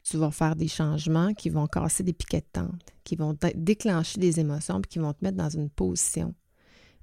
Tu 0.02 0.16
vas 0.16 0.30
faire 0.30 0.56
des 0.56 0.68
changements 0.68 1.32
qui 1.34 1.50
vont 1.50 1.66
casser 1.66 2.02
des 2.02 2.12
piquets 2.12 2.40
de 2.40 2.46
tente, 2.52 2.94
qui 3.04 3.16
vont 3.16 3.36
déclencher 3.54 4.20
des 4.20 4.40
émotions, 4.40 4.80
puis 4.80 4.88
qui 4.88 4.98
vont 4.98 5.12
te 5.12 5.24
mettre 5.24 5.36
dans 5.36 5.48
une 5.48 5.70
position 5.70 6.34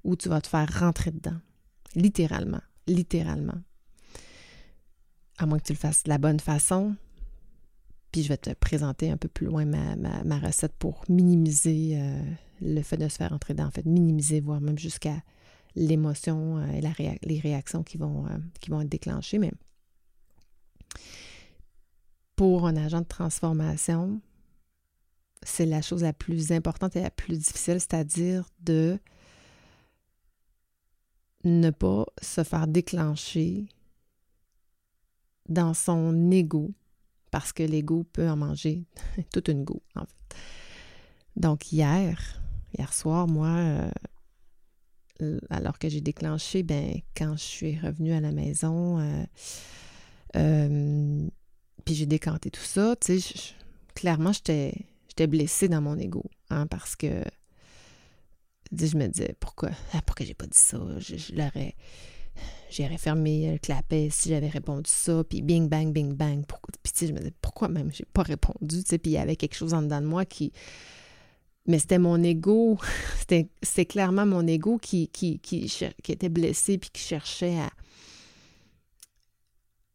où 0.04 0.16
tu 0.16 0.28
vas 0.28 0.40
te 0.40 0.48
faire 0.48 0.68
rentrer 0.80 1.10
dedans. 1.10 1.38
Littéralement. 1.94 2.60
Littéralement. 2.86 3.60
À 5.38 5.46
moins 5.46 5.58
que 5.58 5.64
tu 5.64 5.72
le 5.72 5.78
fasses 5.78 6.04
de 6.04 6.10
la 6.10 6.18
bonne 6.18 6.40
façon. 6.40 6.94
Puis 8.12 8.22
je 8.22 8.28
vais 8.28 8.36
te 8.36 8.50
présenter 8.50 9.10
un 9.10 9.16
peu 9.16 9.28
plus 9.28 9.46
loin 9.46 9.64
ma, 9.64 10.38
recette 10.38 10.74
pour 10.78 11.04
minimiser 11.08 11.98
euh, 11.98 12.22
le 12.60 12.82
fait 12.82 12.96
de 12.96 13.08
se 13.08 13.16
faire 13.16 13.30
rentrer 13.30 13.54
dedans. 13.54 13.66
En 13.66 13.70
fait, 13.70 13.86
minimiser, 13.86 14.40
voire 14.40 14.60
même 14.60 14.78
jusqu'à 14.78 15.16
l'émotion 15.76 16.58
euh, 16.58 16.72
et 16.72 16.80
les 17.22 17.40
réactions 17.40 17.82
qui 17.82 17.98
vont, 17.98 18.26
euh, 18.26 18.38
qui 18.60 18.70
vont 18.70 18.80
être 18.80 18.88
déclenchées. 18.88 19.38
Mais 19.38 19.52
pour 22.36 22.66
un 22.66 22.76
agent 22.76 23.00
de 23.00 23.06
transformation, 23.06 24.20
c'est 25.42 25.66
la 25.66 25.82
chose 25.82 26.02
la 26.02 26.12
plus 26.12 26.52
importante 26.52 26.96
et 26.96 27.02
la 27.02 27.10
plus 27.10 27.38
difficile, 27.38 27.80
c'est-à-dire 27.80 28.48
de 28.60 28.98
ne 31.44 31.70
pas 31.70 32.06
se 32.22 32.42
faire 32.42 32.66
déclencher 32.66 33.66
dans 35.48 35.74
son 35.74 36.30
ego, 36.30 36.72
parce 37.30 37.52
que 37.52 37.62
l'ego 37.62 38.04
peut 38.04 38.28
en 38.28 38.36
manger 38.36 38.84
toute 39.32 39.48
une 39.48 39.64
go, 39.64 39.82
en 39.94 40.06
fait. 40.06 40.36
Donc 41.36 41.72
hier, 41.72 42.40
hier 42.76 42.92
soir, 42.92 43.26
moi, 43.26 43.48
euh, 43.48 43.90
alors 45.50 45.78
que 45.78 45.88
j'ai 45.88 46.00
déclenché, 46.00 46.62
ben, 46.62 47.00
quand 47.16 47.36
je 47.36 47.42
suis 47.42 47.78
revenue 47.78 48.12
à 48.12 48.20
la 48.20 48.32
maison, 48.32 48.98
euh, 48.98 49.24
euh, 50.36 51.28
puis 51.84 51.94
j'ai 51.94 52.06
décanté 52.06 52.50
tout 52.50 52.60
ça, 52.60 52.96
tu 52.96 53.20
sais, 53.20 53.34
clairement, 53.94 54.32
j'étais 54.32 55.26
blessée 55.26 55.68
dans 55.68 55.80
mon 55.80 55.98
ego, 55.98 56.24
hein, 56.50 56.66
parce 56.66 56.96
que 56.96 57.22
je 58.72 58.96
me 58.96 59.06
disais, 59.06 59.36
pourquoi, 59.38 59.70
ah, 59.92 60.02
pourquoi 60.04 60.26
j'ai 60.26 60.34
pas 60.34 60.46
dit 60.46 60.58
ça? 60.58 60.78
Je, 60.98 61.34
l'aurais. 61.34 61.74
J'aurais 62.68 62.98
fermé 62.98 63.52
le 63.52 63.58
clapet 63.58 64.08
si 64.10 64.30
j'avais 64.30 64.48
répondu 64.48 64.90
ça, 64.90 65.22
puis 65.22 65.40
bing, 65.40 65.68
bang, 65.68 65.92
bing, 65.92 66.14
bang. 66.14 66.44
puis, 66.82 66.92
tu 66.92 66.98
sais, 66.98 67.06
je 67.06 67.12
me 67.12 67.18
disais, 67.18 67.32
pourquoi 67.40 67.68
même 67.68 67.92
j'ai 67.92 68.04
pas 68.04 68.22
répondu? 68.22 68.82
Tu 68.82 68.88
sais, 68.88 68.98
puis 68.98 69.12
il 69.12 69.14
y 69.14 69.18
avait 69.18 69.36
quelque 69.36 69.54
chose 69.54 69.74
en 69.74 69.82
dedans 69.82 70.00
de 70.00 70.06
moi 70.06 70.24
qui. 70.24 70.52
Mais 71.66 71.78
c'était 71.78 71.98
mon 71.98 72.22
ego, 72.22 72.78
c'était 73.62 73.86
clairement 73.86 74.26
mon 74.26 74.46
ego 74.46 74.78
qui, 74.78 75.08
qui, 75.08 75.38
qui, 75.38 75.66
qui, 76.02 76.12
était 76.12 76.28
blessé 76.28 76.78
puis 76.78 76.90
qui 76.90 77.02
cherchait 77.02 77.58
à, 77.58 77.70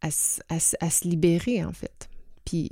à, 0.01 0.09
à, 0.49 0.89
se 0.89 1.07
libérer, 1.07 1.63
en 1.63 1.73
fait. 1.73 2.09
Puis, 2.43 2.71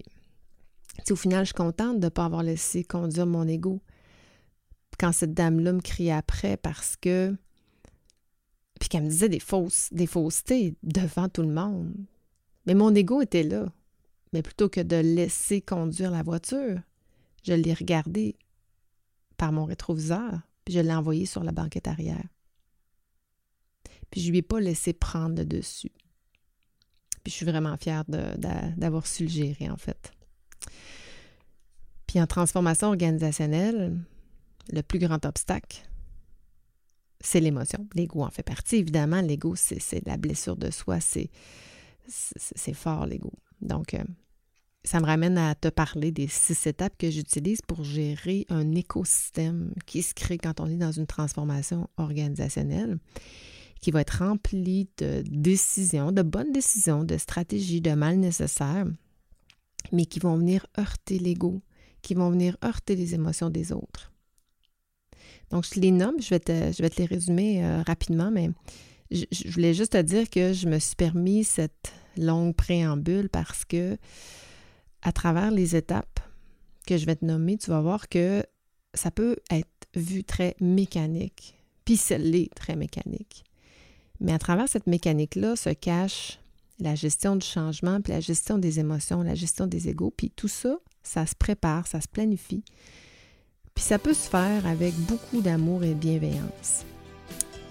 au 1.09 1.15
final, 1.15 1.45
je 1.45 1.47
suis 1.47 1.53
contente 1.53 1.99
de 1.99 2.05
ne 2.05 2.09
pas 2.09 2.25
avoir 2.25 2.43
laissé 2.43 2.83
conduire 2.83 3.27
mon 3.27 3.47
ego 3.47 3.81
quand 4.99 5.11
cette 5.11 5.33
dame-là 5.33 5.73
me 5.73 5.81
criait 5.81 6.11
après 6.11 6.57
parce 6.57 6.95
que. 6.95 7.35
Puis 8.79 8.89
qu'elle 8.89 9.03
me 9.03 9.09
disait 9.09 9.29
des 9.29 9.39
fausses, 9.39 9.89
des 9.91 10.05
faussetés 10.05 10.75
devant 10.83 11.29
tout 11.29 11.41
le 11.41 11.51
monde. 11.51 11.93
Mais 12.67 12.75
mon 12.75 12.93
ego 12.93 13.21
était 13.21 13.43
là. 13.43 13.71
Mais 14.33 14.43
plutôt 14.43 14.69
que 14.69 14.81
de 14.81 14.97
laisser 14.97 15.61
conduire 15.61 16.11
la 16.11 16.21
voiture, 16.21 16.79
je 17.43 17.53
l'ai 17.53 17.73
regardé 17.73 18.35
par 19.37 19.51
mon 19.51 19.65
rétroviseur, 19.65 20.41
puis 20.65 20.73
je 20.73 20.79
l'ai 20.79 20.93
envoyé 20.93 21.25
sur 21.25 21.43
la 21.43 21.51
banquette 21.51 21.87
arrière. 21.87 22.27
Puis 24.09 24.21
je 24.21 24.31
lui 24.31 24.39
ai 24.39 24.41
pas 24.41 24.59
laissé 24.59 24.93
prendre 24.93 25.35
le 25.35 25.45
dessus. 25.45 25.91
Puis 27.23 27.31
je 27.31 27.35
suis 27.35 27.45
vraiment 27.45 27.75
fière 27.77 28.03
d'avoir 28.05 29.05
su 29.05 29.23
le 29.23 29.29
gérer, 29.29 29.69
en 29.69 29.77
fait. 29.77 30.11
Puis 32.07 32.21
en 32.21 32.27
transformation 32.27 32.87
organisationnelle, 32.87 33.99
le 34.71 34.81
plus 34.81 34.99
grand 34.99 35.25
obstacle, 35.25 35.87
c'est 37.19 37.39
l'émotion. 37.39 37.87
L'ego 37.95 38.23
en 38.23 38.29
fait 38.29 38.43
partie. 38.43 38.77
Évidemment, 38.77 39.21
l'ego, 39.21 39.55
c'est 39.55 40.05
la 40.05 40.17
blessure 40.17 40.55
de 40.55 40.71
soi. 40.71 40.99
C'est 41.01 42.73
fort, 42.73 43.05
l'ego. 43.05 43.33
Donc, 43.61 43.93
euh, 43.93 44.03
ça 44.83 44.99
me 44.99 45.05
ramène 45.05 45.37
à 45.37 45.53
te 45.55 45.67
parler 45.67 46.11
des 46.11 46.27
six 46.27 46.67
étapes 46.67 46.97
que 46.97 47.09
j'utilise 47.09 47.61
pour 47.61 47.83
gérer 47.83 48.45
un 48.49 48.73
écosystème 48.73 49.73
qui 49.85 50.01
se 50.01 50.13
crée 50.13 50.37
quand 50.37 50.59
on 50.59 50.67
est 50.67 50.77
dans 50.77 50.91
une 50.91 51.07
transformation 51.07 51.89
organisationnelle, 51.97 52.97
qui 53.81 53.91
va 53.91 54.01
être 54.01 54.19
rempli 54.19 54.89
de 54.97 55.23
décisions, 55.27 56.11
de 56.11 56.21
bonnes 56.21 56.51
décisions, 56.51 57.03
de 57.03 57.17
stratégies, 57.17 57.81
de 57.81 57.91
mal 57.91 58.17
nécessaires, 58.17 58.85
mais 59.91 60.05
qui 60.05 60.19
vont 60.19 60.37
venir 60.37 60.65
heurter 60.79 61.19
l'ego, 61.19 61.61
qui 62.01 62.13
vont 62.13 62.29
venir 62.29 62.57
heurter 62.63 62.95
les 62.95 63.13
émotions 63.13 63.49
des 63.49 63.71
autres. 63.71 64.13
Donc, 65.49 65.65
je 65.65 65.79
les 65.79 65.91
nomme, 65.91 66.21
je 66.21 66.29
vais 66.29 66.39
te, 66.39 66.71
je 66.71 66.81
vais 66.81 66.89
te 66.89 67.01
les 67.01 67.05
résumer 67.05 67.63
euh, 67.63 67.81
rapidement, 67.83 68.31
mais 68.31 68.49
je, 69.11 69.25
voulais 69.49 69.73
juste 69.73 69.93
te 69.93 70.01
dire 70.01 70.29
que 70.29 70.53
je 70.53 70.67
me 70.67 70.79
suis 70.79 70.95
permis 70.95 71.43
cette 71.43 71.93
longue 72.17 72.55
préambule 72.55 73.29
parce 73.29 73.63
que 73.63 73.97
à 75.07 75.13
travers 75.13 75.51
les 75.51 75.77
étapes 75.77 76.19
que 76.85 76.97
je 76.97 77.05
vais 77.05 77.15
te 77.15 77.23
nommer, 77.23 77.57
tu 77.57 77.69
vas 77.69 77.79
voir 77.79 78.09
que 78.09 78.43
ça 78.93 79.09
peut 79.09 79.37
être 79.49 79.87
vu 79.95 80.25
très 80.25 80.57
mécanique, 80.59 81.57
puis 81.85 81.97
très 82.53 82.75
mécanique. 82.75 83.45
Mais 84.19 84.33
à 84.33 84.37
travers 84.37 84.67
cette 84.67 84.85
mécanique-là 84.85 85.55
se 85.55 85.69
cache 85.69 86.39
la 86.79 86.93
gestion 86.93 87.37
du 87.37 87.47
changement, 87.47 88.01
puis 88.01 88.11
la 88.11 88.19
gestion 88.19 88.57
des 88.57 88.81
émotions, 88.81 89.23
la 89.23 89.33
gestion 89.33 89.65
des 89.65 89.87
égaux, 89.87 90.11
puis 90.11 90.29
tout 90.29 90.49
ça, 90.49 90.75
ça 91.03 91.25
se 91.25 91.35
prépare, 91.35 91.87
ça 91.87 92.01
se 92.01 92.09
planifie. 92.09 92.65
Puis 93.75 93.85
ça 93.85 93.99
peut 93.99 94.13
se 94.13 94.29
faire 94.29 94.67
avec 94.67 94.93
beaucoup 94.93 95.39
d'amour 95.39 95.85
et 95.85 95.93
de 95.93 95.99
bienveillance. 95.99 96.83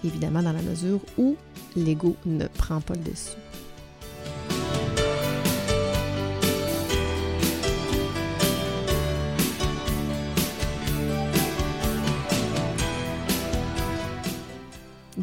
Évidemment, 0.03 0.41
dans 0.41 0.53
la 0.53 0.63
mesure 0.63 1.01
où 1.19 1.37
l'ego 1.75 2.15
ne 2.25 2.47
prend 2.47 2.81
pas 2.81 2.95
le 2.95 3.03
dessus. 3.03 3.37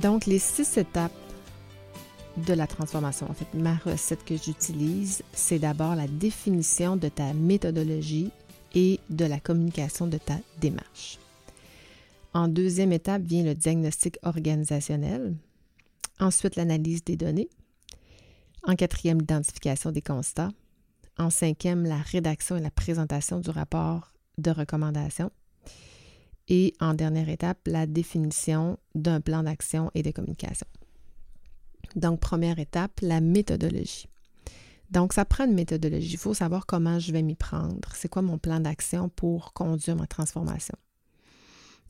Donc, 0.04 0.26
les 0.26 0.38
six 0.38 0.76
étapes 0.76 1.14
de 2.36 2.52
la 2.52 2.66
transformation, 2.66 3.26
en 3.30 3.32
fait, 3.32 3.46
ma 3.54 3.74
recette 3.76 4.22
que 4.22 4.36
j'utilise, 4.36 5.22
c'est 5.32 5.58
d'abord 5.58 5.96
la 5.96 6.06
définition 6.06 6.98
de 6.98 7.08
ta 7.08 7.32
méthodologie 7.32 8.30
et 8.74 9.00
de 9.08 9.24
la 9.24 9.40
communication 9.40 10.06
de 10.06 10.18
ta 10.18 10.36
démarche. 10.60 11.18
En 12.34 12.48
deuxième 12.48 12.92
étape 12.92 13.22
vient 13.22 13.44
le 13.44 13.54
diagnostic 13.54 14.18
organisationnel. 14.24 15.36
Ensuite, 16.20 16.56
l'analyse 16.56 17.02
des 17.02 17.16
données. 17.16 17.48
En 18.62 18.76
quatrième, 18.76 19.20
l'identification 19.20 19.90
des 19.90 20.02
constats. 20.02 20.50
En 21.16 21.30
cinquième, 21.30 21.84
la 21.84 21.96
rédaction 21.96 22.56
et 22.56 22.60
la 22.60 22.70
présentation 22.70 23.40
du 23.40 23.48
rapport 23.48 24.12
de 24.36 24.50
recommandation. 24.50 25.30
Et 26.48 26.74
en 26.80 26.94
dernière 26.94 27.28
étape, 27.28 27.58
la 27.66 27.86
définition 27.86 28.78
d'un 28.94 29.20
plan 29.20 29.42
d'action 29.42 29.90
et 29.94 30.02
de 30.02 30.10
communication. 30.10 30.66
Donc, 31.96 32.20
première 32.20 32.58
étape, 32.58 33.00
la 33.00 33.20
méthodologie. 33.20 34.08
Donc, 34.90 35.12
ça 35.12 35.24
prend 35.24 35.46
une 35.46 35.54
méthodologie. 35.54 36.12
Il 36.12 36.18
faut 36.18 36.34
savoir 36.34 36.66
comment 36.66 36.98
je 36.98 37.12
vais 37.12 37.22
m'y 37.22 37.34
prendre. 37.34 37.88
C'est 37.94 38.08
quoi 38.08 38.22
mon 38.22 38.38
plan 38.38 38.60
d'action 38.60 39.08
pour 39.08 39.52
conduire 39.52 39.96
ma 39.96 40.06
transformation? 40.06 40.76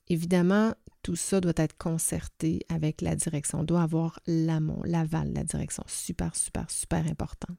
Évidemment, 0.09 0.75
tout 1.03 1.17
ça 1.17 1.41
doit 1.41 1.55
être 1.57 1.77
concerté 1.77 2.61
avec 2.69 3.01
la 3.01 3.17
direction. 3.17 3.61
On 3.61 3.65
doit 3.65 3.83
avoir 3.83 4.21
l'amont, 4.27 4.83
l'aval, 4.85 5.33
la 5.33 5.45
direction. 5.45 5.83
Super, 5.87 6.37
super, 6.37 6.71
super 6.71 7.07
important. 7.07 7.55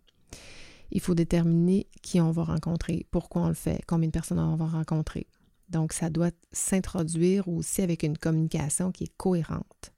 Il 0.92 1.02
faut 1.02 1.16
déterminer 1.16 1.88
qui 2.02 2.22
on 2.22 2.32
va 2.32 2.44
rencontrer, 2.44 3.06
pourquoi 3.12 3.44
on 3.44 3.48
le 3.48 3.56
fait, 3.56 3.82
combien 3.88 4.08
de 4.08 4.14
personnes 4.14 4.40
on 4.40 4.56
va 4.56 4.68
rencontrer. 4.68 5.28
Donc, 5.70 5.94
ça 5.94 6.10
doit 6.10 6.32
s'introduire 6.52 7.48
aussi 7.48 7.82
avec 7.82 8.04
une 8.04 8.18
communication 8.18 8.92
qui 8.92 9.06
est 9.06 9.18
cohérente. 9.18 9.92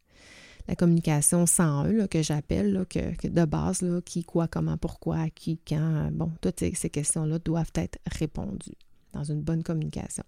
la 0.67 0.75
communication 0.75 1.45
101 1.45 2.07
que 2.07 2.21
j'appelle, 2.21 2.85
que, 2.89 3.27
de 3.27 3.45
base, 3.45 3.81
là, 3.81 4.01
qui, 4.01 4.23
quoi, 4.23 4.47
comment, 4.47 4.77
pourquoi, 4.77 5.29
qui, 5.29 5.59
quand. 5.65 6.09
Bon, 6.11 6.31
toutes 6.41 6.59
ces 6.59 6.89
questions-là 6.89 7.39
doivent 7.39 7.71
être 7.75 7.99
répondues 8.05 8.77
dans 9.13 9.23
une 9.23 9.41
bonne 9.41 9.63
communication. 9.63 10.23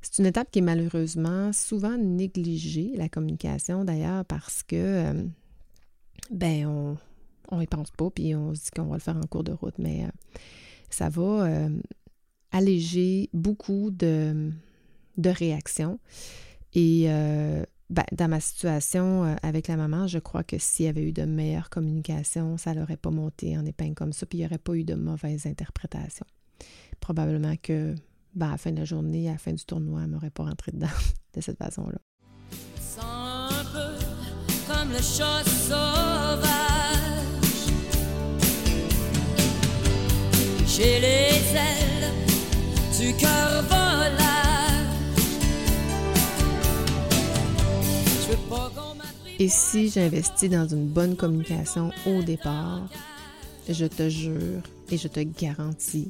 C'est 0.00 0.18
une 0.18 0.26
étape 0.26 0.50
qui 0.50 0.60
est 0.60 0.62
malheureusement 0.62 1.52
souvent 1.52 1.96
négligée, 1.96 2.92
la 2.96 3.08
communication 3.08 3.84
d'ailleurs, 3.84 4.24
parce 4.24 4.62
que, 4.62 4.76
euh, 4.76 5.24
ben, 6.30 6.66
on 6.66 6.96
on 7.50 7.64
pense 7.64 7.90
pas, 7.92 8.10
puis 8.10 8.34
on 8.34 8.54
se 8.54 8.64
dit 8.64 8.70
qu'on 8.76 8.84
va 8.84 8.96
le 8.96 9.00
faire 9.00 9.16
en 9.16 9.26
cours 9.26 9.44
de 9.44 9.52
route, 9.52 9.78
mais 9.78 10.04
euh, 10.04 10.08
ça 10.90 11.08
va 11.08 11.46
euh, 11.46 11.68
alléger 12.52 13.30
beaucoup 13.32 13.90
de, 13.90 14.50
de 15.16 15.30
réactions. 15.30 15.98
Et 16.74 17.08
ben, 17.90 18.04
dans 18.12 18.28
ma 18.28 18.40
situation 18.40 19.36
avec 19.42 19.68
la 19.68 19.76
maman, 19.76 20.06
je 20.06 20.18
crois 20.18 20.44
que 20.44 20.58
s'il 20.58 20.86
y 20.86 20.88
avait 20.88 21.02
eu 21.02 21.12
de 21.12 21.24
meilleures 21.24 21.70
communications, 21.70 22.58
ça 22.58 22.74
n'aurait 22.74 22.98
pas 22.98 23.10
monté 23.10 23.56
en 23.56 23.64
épingle 23.64 23.94
comme 23.94 24.12
ça, 24.12 24.26
puis 24.26 24.38
il 24.38 24.42
n'y 24.42 24.46
aurait 24.46 24.58
pas 24.58 24.74
eu 24.74 24.84
de 24.84 24.94
mauvaises 24.94 25.46
interprétations. 25.46 26.26
Probablement 27.00 27.54
que 27.62 27.94
ben, 28.34 28.48
à 28.48 28.52
la 28.52 28.58
fin 28.58 28.72
de 28.72 28.78
la 28.78 28.84
journée, 28.84 29.28
à 29.28 29.32
la 29.32 29.38
fin 29.38 29.52
du 29.52 29.64
tournoi, 29.64 30.02
elle 30.02 30.10
m'aurait 30.10 30.30
pas 30.30 30.44
rentré 30.44 30.72
dedans 30.72 30.86
de 31.34 31.40
cette 31.40 31.58
façon-là. 31.58 31.98
comme 34.66 34.92
les 41.00 41.87
Et 49.40 49.48
si 49.48 49.88
j'investis 49.88 50.50
dans 50.50 50.66
une 50.66 50.88
bonne 50.88 51.14
communication 51.14 51.92
au 52.06 52.22
départ, 52.22 52.88
je 53.68 53.86
te 53.86 54.08
jure 54.08 54.62
et 54.90 54.98
je 54.98 55.06
te 55.06 55.20
garantis 55.20 56.08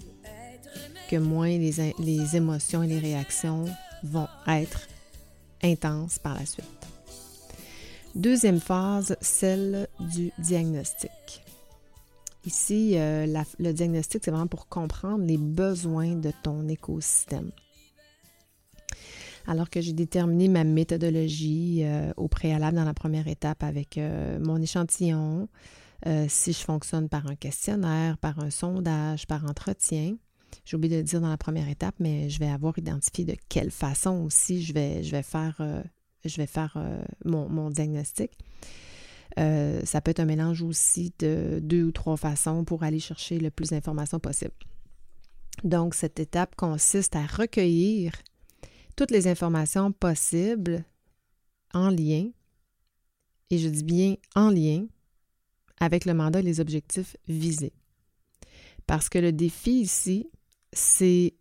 que 1.11 1.16
moins 1.16 1.59
les 1.59 2.37
émotions 2.37 2.83
et 2.83 2.87
les 2.87 2.99
réactions 2.99 3.66
vont 4.02 4.28
être 4.47 4.88
intenses 5.62 6.18
par 6.18 6.35
la 6.35 6.47
suite. 6.47 6.64
Deuxième 8.14 8.61
phase, 8.61 9.16
celle 9.21 9.88
du 10.00 10.33
diagnostic. 10.38 11.42
Ici, 12.45 12.92
euh, 12.95 13.26
le 13.59 13.73
diagnostic, 13.73 14.23
c'est 14.25 14.30
vraiment 14.30 14.47
pour 14.47 14.68
comprendre 14.68 15.25
les 15.25 15.38
besoins 15.38 16.14
de 16.14 16.33
ton 16.42 16.68
écosystème. 16.68 17.50
Alors 19.47 19.71
que 19.71 19.80
j'ai 19.80 19.92
déterminé 19.92 20.49
ma 20.49 20.62
méthodologie 20.62 21.80
euh, 21.83 22.12
au 22.16 22.28
préalable 22.28 22.76
dans 22.76 22.85
la 22.85 22.95
première 22.95 23.28
étape 23.28 23.62
avec 23.62 23.99
euh, 23.99 24.38
mon 24.40 24.61
échantillon, 24.61 25.49
si 26.28 26.52
je 26.52 26.61
fonctionne 26.61 27.09
par 27.09 27.26
un 27.26 27.35
questionnaire, 27.35 28.18
par 28.18 28.38
un 28.38 28.50
sondage, 28.50 29.26
par 29.26 29.45
entretien, 29.45 30.16
j'ai 30.64 30.76
oublié 30.76 30.95
de 30.95 31.00
le 31.00 31.04
dire 31.04 31.21
dans 31.21 31.28
la 31.28 31.37
première 31.37 31.68
étape, 31.68 31.97
mais 31.99 32.30
je 32.30 32.38
vais 32.38 32.49
avoir 32.49 32.78
identifié 32.78 33.25
de 33.25 33.35
quelle 33.49 33.73
façon 33.73 34.23
aussi 34.25 34.62
je 34.62 34.73
vais, 34.73 35.02
je 35.02 35.11
vais 35.11 35.25
faire, 35.25 35.61
je 36.25 36.37
vais 36.37 36.47
faire 36.47 36.78
mon, 37.25 37.68
diagnostic. 37.71 38.30
Euh, 39.38 39.80
ça 39.85 40.00
peut 40.00 40.11
être 40.11 40.21
un 40.21 40.25
mélange 40.25 40.62
aussi 40.62 41.12
de 41.18 41.61
deux 41.62 41.85
ou 41.85 41.92
trois 41.92 42.16
façons 42.16 42.64
pour 42.64 42.83
aller 42.83 42.99
chercher 42.99 43.38
le 43.38 43.50
plus 43.50 43.71
d'informations 43.71 44.18
possible. 44.18 44.54
Donc, 45.64 45.95
cette 45.95 46.18
étape 46.18 46.57
consiste 46.57 47.14
à 47.16 47.26
recueillir 47.26 48.12
toutes 48.97 49.11
les 49.11 49.28
informations 49.28 49.92
possibles 49.92 50.85
en 51.73 51.90
lien, 51.90 52.28
et 53.50 53.59
je 53.59 53.68
dis 53.68 53.85
bien 53.85 54.16
en 54.35 54.50
lien, 54.50 54.87
avec 55.80 56.04
le 56.04 56.14
mandat 56.14 56.40
et 56.40 56.42
les 56.42 56.61
objectifs 56.61 57.16
visés. 57.28 57.75
Parce 58.87 59.09
que 59.09 59.18
le 59.18 59.33
défi 59.33 59.82
ici, 59.82 60.28
c'est 60.73 61.34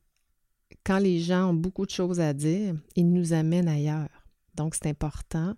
quand 0.84 1.00
les 1.00 1.20
gens 1.20 1.50
ont 1.50 1.54
beaucoup 1.54 1.86
de 1.86 1.92
choses 1.92 2.20
à 2.20 2.34
dire, 2.34 2.76
ils 2.96 3.12
nous 3.12 3.34
amènent 3.34 3.68
ailleurs. 3.68 4.10
Donc, 4.56 4.76
c'est 4.76 4.88
important 4.88 5.56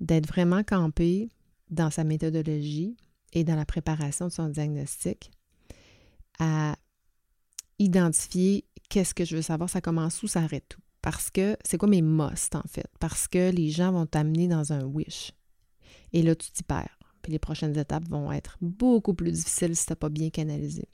d'être 0.00 0.26
vraiment 0.26 0.62
campé 0.62 1.28
dans 1.70 1.90
sa 1.90 2.04
méthodologie 2.04 2.96
et 3.32 3.44
dans 3.44 3.56
la 3.56 3.64
préparation 3.64 4.26
de 4.26 4.32
son 4.32 4.48
diagnostic 4.48 5.30
à 6.38 6.76
identifier 7.78 8.64
qu'est-ce 8.88 9.14
que 9.14 9.24
je 9.24 9.36
veux 9.36 9.42
savoir, 9.42 9.70
ça 9.70 9.80
commence 9.80 10.22
où, 10.22 10.28
ça 10.28 10.40
arrête 10.42 10.76
où. 10.76 10.80
Parce 11.02 11.30
que 11.30 11.56
c'est 11.64 11.78
quoi 11.78 11.88
mes 11.88 12.02
must 12.02 12.54
en 12.54 12.62
fait? 12.68 12.88
Parce 12.98 13.26
que 13.26 13.50
les 13.50 13.70
gens 13.70 13.92
vont 13.92 14.06
t'amener 14.06 14.48
dans 14.48 14.72
un 14.72 14.84
wish. 14.84 15.32
Et 16.12 16.22
là, 16.22 16.34
tu 16.34 16.50
t'y 16.50 16.62
perds. 16.62 16.98
Puis 17.22 17.32
les 17.32 17.38
prochaines 17.38 17.76
étapes 17.78 18.08
vont 18.08 18.32
être 18.32 18.56
beaucoup 18.60 19.14
plus 19.14 19.32
difficiles 19.32 19.76
si 19.76 19.86
tu 19.86 19.92
n'as 19.92 19.96
pas 19.96 20.08
bien 20.08 20.30
canalisé. 20.30 20.88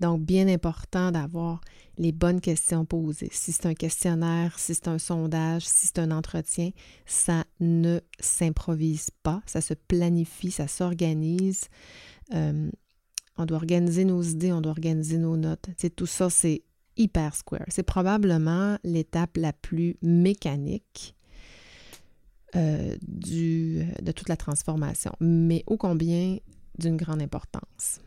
Donc, 0.00 0.22
bien 0.22 0.48
important 0.48 1.12
d'avoir 1.12 1.60
les 1.98 2.12
bonnes 2.12 2.40
questions 2.40 2.84
posées. 2.84 3.28
Si 3.32 3.52
c'est 3.52 3.66
un 3.66 3.74
questionnaire, 3.74 4.58
si 4.58 4.74
c'est 4.74 4.88
un 4.88 4.98
sondage, 4.98 5.66
si 5.66 5.86
c'est 5.86 5.98
un 5.98 6.10
entretien, 6.10 6.70
ça 7.06 7.44
ne 7.60 8.00
s'improvise 8.18 9.10
pas, 9.22 9.42
ça 9.46 9.60
se 9.60 9.74
planifie, 9.74 10.50
ça 10.50 10.68
s'organise. 10.68 11.68
Euh, 12.34 12.70
on 13.36 13.46
doit 13.46 13.58
organiser 13.58 14.04
nos 14.04 14.22
idées, 14.22 14.52
on 14.52 14.60
doit 14.60 14.72
organiser 14.72 15.18
nos 15.18 15.36
notes. 15.36 15.68
tout 15.96 16.06
ça, 16.06 16.30
c'est 16.30 16.62
hyper 16.96 17.34
square. 17.34 17.64
C'est 17.68 17.82
probablement 17.82 18.78
l'étape 18.84 19.36
la 19.36 19.52
plus 19.52 19.96
mécanique 20.02 21.14
euh, 22.54 22.96
de 23.00 24.12
toute 24.12 24.28
la 24.28 24.36
transformation, 24.36 25.12
mais 25.20 25.64
ô 25.66 25.76
combien 25.76 26.36
d'une 26.78 26.96
grande 26.96 27.22
importance. 27.22 28.00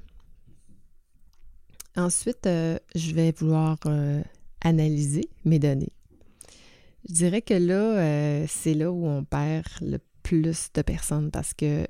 Ensuite, 1.97 2.45
euh, 2.45 2.77
je 2.93 3.13
vais 3.13 3.31
vouloir 3.31 3.77
euh, 3.85 4.21
analyser 4.61 5.29
mes 5.45 5.59
données. 5.59 5.93
Je 7.07 7.13
dirais 7.13 7.41
que 7.41 7.53
là, 7.53 7.97
euh, 7.97 8.45
c'est 8.49 8.73
là 8.73 8.91
où 8.91 9.05
on 9.05 9.23
perd 9.23 9.67
le 9.81 9.99
plus 10.21 10.69
de 10.73 10.81
personnes 10.81 11.31
parce 11.31 11.53
que 11.53 11.87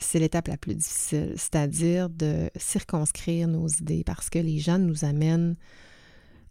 c'est 0.00 0.18
l'étape 0.18 0.48
la 0.48 0.56
plus 0.56 0.74
difficile, 0.74 1.34
c'est-à-dire 1.36 2.08
de 2.08 2.50
circonscrire 2.56 3.46
nos 3.46 3.68
idées 3.68 4.04
parce 4.04 4.30
que 4.30 4.38
les 4.38 4.58
gens 4.58 4.78
nous 4.78 5.04
amènent 5.04 5.56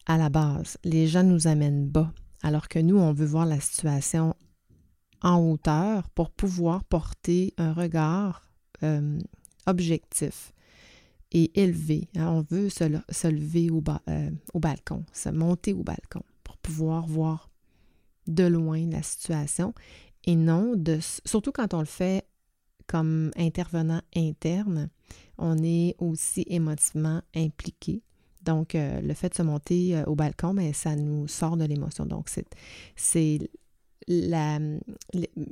à 0.06 0.18
la 0.18 0.30
base, 0.30 0.78
les 0.84 1.08
gens 1.08 1.24
nous 1.24 1.48
amènent 1.48 1.88
bas, 1.88 2.14
alors 2.42 2.70
que 2.70 2.80
nous, 2.80 2.98
on 2.98 3.12
veut 3.12 3.26
voir 3.26 3.46
la 3.46 3.60
situation 3.60 4.34
en 5.22 5.40
hauteur 5.40 6.10
pour 6.12 6.30
pouvoir 6.30 6.84
porter 6.86 7.54
un 7.58 7.74
regard 7.74 8.50
objectif 9.66 10.54
et 11.32 11.60
élevé. 11.60 12.08
On 12.16 12.42
veut 12.50 12.70
se, 12.70 13.28
lever 13.28 13.70
au, 13.70 13.84
euh, 14.10 14.32
au, 14.54 14.60
balcon, 14.60 15.04
se 15.12 15.30
monter 15.30 15.74
au 15.74 15.84
balcon 15.84 16.24
pour 16.44 16.58
pouvoir 16.58 17.08
voir 17.08 17.50
de 18.28 18.44
loin 18.44 18.86
la 18.90 19.04
situation 19.04 19.74
et 20.26 20.36
non 20.36 20.74
de... 20.76 21.00
Surtout 21.26 21.52
quand 21.52 21.74
on 21.74 21.80
le 21.80 21.86
fait 21.86 22.26
comme 22.88 23.32
intervenant 23.38 24.02
interne, 24.16 24.90
on 25.38 25.58
est 25.64 25.96
aussi 26.00 26.46
émotivement 26.48 27.22
impliqué. 27.36 28.02
Donc, 28.44 28.76
euh, 28.76 29.02
le 29.02 29.14
fait 29.14 29.30
de 29.30 29.36
se 29.36 29.42
monter 29.42 29.98
euh, 29.98 30.06
au 30.06 30.16
balcon, 30.16 30.54
ben, 30.54 30.74
ça 30.74 30.96
nous 30.96 31.28
sort 31.28 31.58
de 31.58 31.66
l'émotion. 31.66 32.06
Donc, 32.06 32.30
c'est 32.96 33.40
la, 34.08 34.60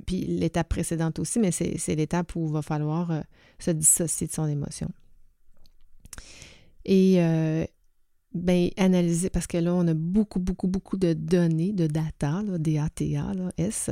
puis 0.06 0.22
l'étape 0.22 0.70
précédente 0.70 1.20
aussi, 1.20 1.40
mais 1.40 1.52
c'est 1.52 1.96
l'étape 1.96 2.34
où 2.38 2.48
il 2.48 2.54
va 2.54 2.62
falloir 2.62 3.12
se 3.60 3.72
dissocier 3.72 4.28
de 4.28 4.32
son 4.32 4.48
émotion. 4.48 4.90
Et 6.86 7.15
euh, 7.17 7.65
ben, 8.34 8.69
analyser, 8.78 9.30
parce 9.30 9.47
que 9.47 9.58
là, 9.58 9.73
on 9.73 9.88
a 9.88 9.93
beaucoup, 9.93 10.39
beaucoup, 10.39 10.67
beaucoup 10.67 10.97
de 10.97 11.13
données, 11.13 11.73
de 11.73 11.88
data, 11.88 12.43
là, 12.43 12.58
DATA, 12.58 13.34
là, 13.34 13.51
S. 13.58 13.89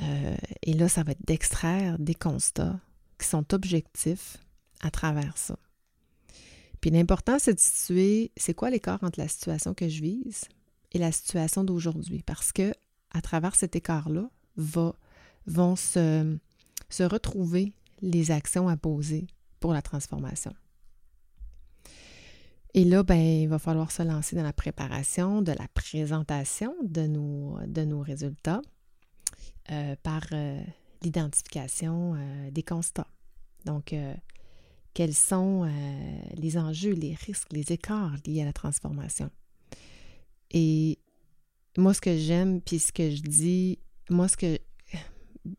Euh, 0.00 0.36
et 0.62 0.74
là, 0.74 0.88
ça 0.88 1.02
va 1.02 1.12
être 1.12 1.26
d'extraire 1.26 1.98
des 1.98 2.14
constats 2.14 2.78
qui 3.18 3.26
sont 3.26 3.52
objectifs 3.54 4.38
à 4.80 4.90
travers 4.90 5.36
ça. 5.36 5.58
Puis 6.80 6.90
l'important, 6.90 7.38
c'est 7.38 7.54
de 7.54 7.60
situer, 7.60 8.32
c'est 8.36 8.54
quoi 8.54 8.70
l'écart 8.70 9.02
entre 9.02 9.20
la 9.20 9.28
situation 9.28 9.74
que 9.74 9.88
je 9.88 10.00
vise 10.00 10.44
et 10.92 10.98
la 10.98 11.12
situation 11.12 11.64
d'aujourd'hui. 11.64 12.22
Parce 12.24 12.52
que 12.52 12.72
à 13.12 13.20
travers 13.20 13.54
cet 13.56 13.76
écart-là, 13.76 14.30
vont 14.56 15.76
se, 15.76 16.36
se 16.88 17.02
retrouver 17.02 17.72
les 18.02 18.30
actions 18.30 18.68
à 18.68 18.76
poser 18.76 19.26
pour 19.58 19.72
la 19.72 19.82
transformation. 19.82 20.52
Et 22.74 22.84
là, 22.84 23.02
ben, 23.02 23.18
il 23.18 23.48
va 23.48 23.58
falloir 23.58 23.90
se 23.90 24.02
lancer 24.02 24.36
dans 24.36 24.42
la 24.42 24.52
préparation 24.52 25.42
de 25.42 25.52
la 25.52 25.66
présentation 25.74 26.74
de 26.82 27.06
nos, 27.06 28.00
résultats 28.00 28.62
euh, 29.72 29.96
par 30.02 30.22
euh, 30.32 30.60
l'identification 31.02 32.14
euh, 32.14 32.50
des 32.50 32.62
constats. 32.62 33.08
Donc, 33.64 33.94
quels 34.94 35.14
sont 35.14 35.70
les 36.34 36.56
enjeux, 36.56 36.94
les 36.94 37.14
risques, 37.14 37.52
les 37.52 37.72
écarts 37.72 38.16
liés 38.24 38.40
à 38.40 38.46
la 38.46 38.54
transformation? 38.54 39.30
Et 40.50 40.98
moi, 41.76 41.92
ce 41.92 42.00
que 42.00 42.16
j'aime, 42.16 42.62
puis 42.62 42.78
ce 42.78 42.90
que 42.90 43.10
je 43.10 43.20
dis, 43.20 43.78
moi, 44.08 44.28
ce 44.28 44.38
que 44.38 44.58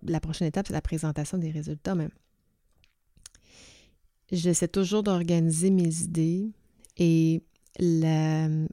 la 0.01 0.19
prochaine 0.19 0.47
étape, 0.47 0.65
c'est 0.65 0.73
la 0.73 0.81
présentation 0.81 1.37
des 1.37 1.51
résultats, 1.51 1.93
mais 1.93 2.09
j'essaie 4.31 4.67
toujours 4.67 5.03
d'organiser 5.03 5.69
mes 5.69 6.01
idées 6.01 6.51
et 7.03 7.43
le, 7.79 8.67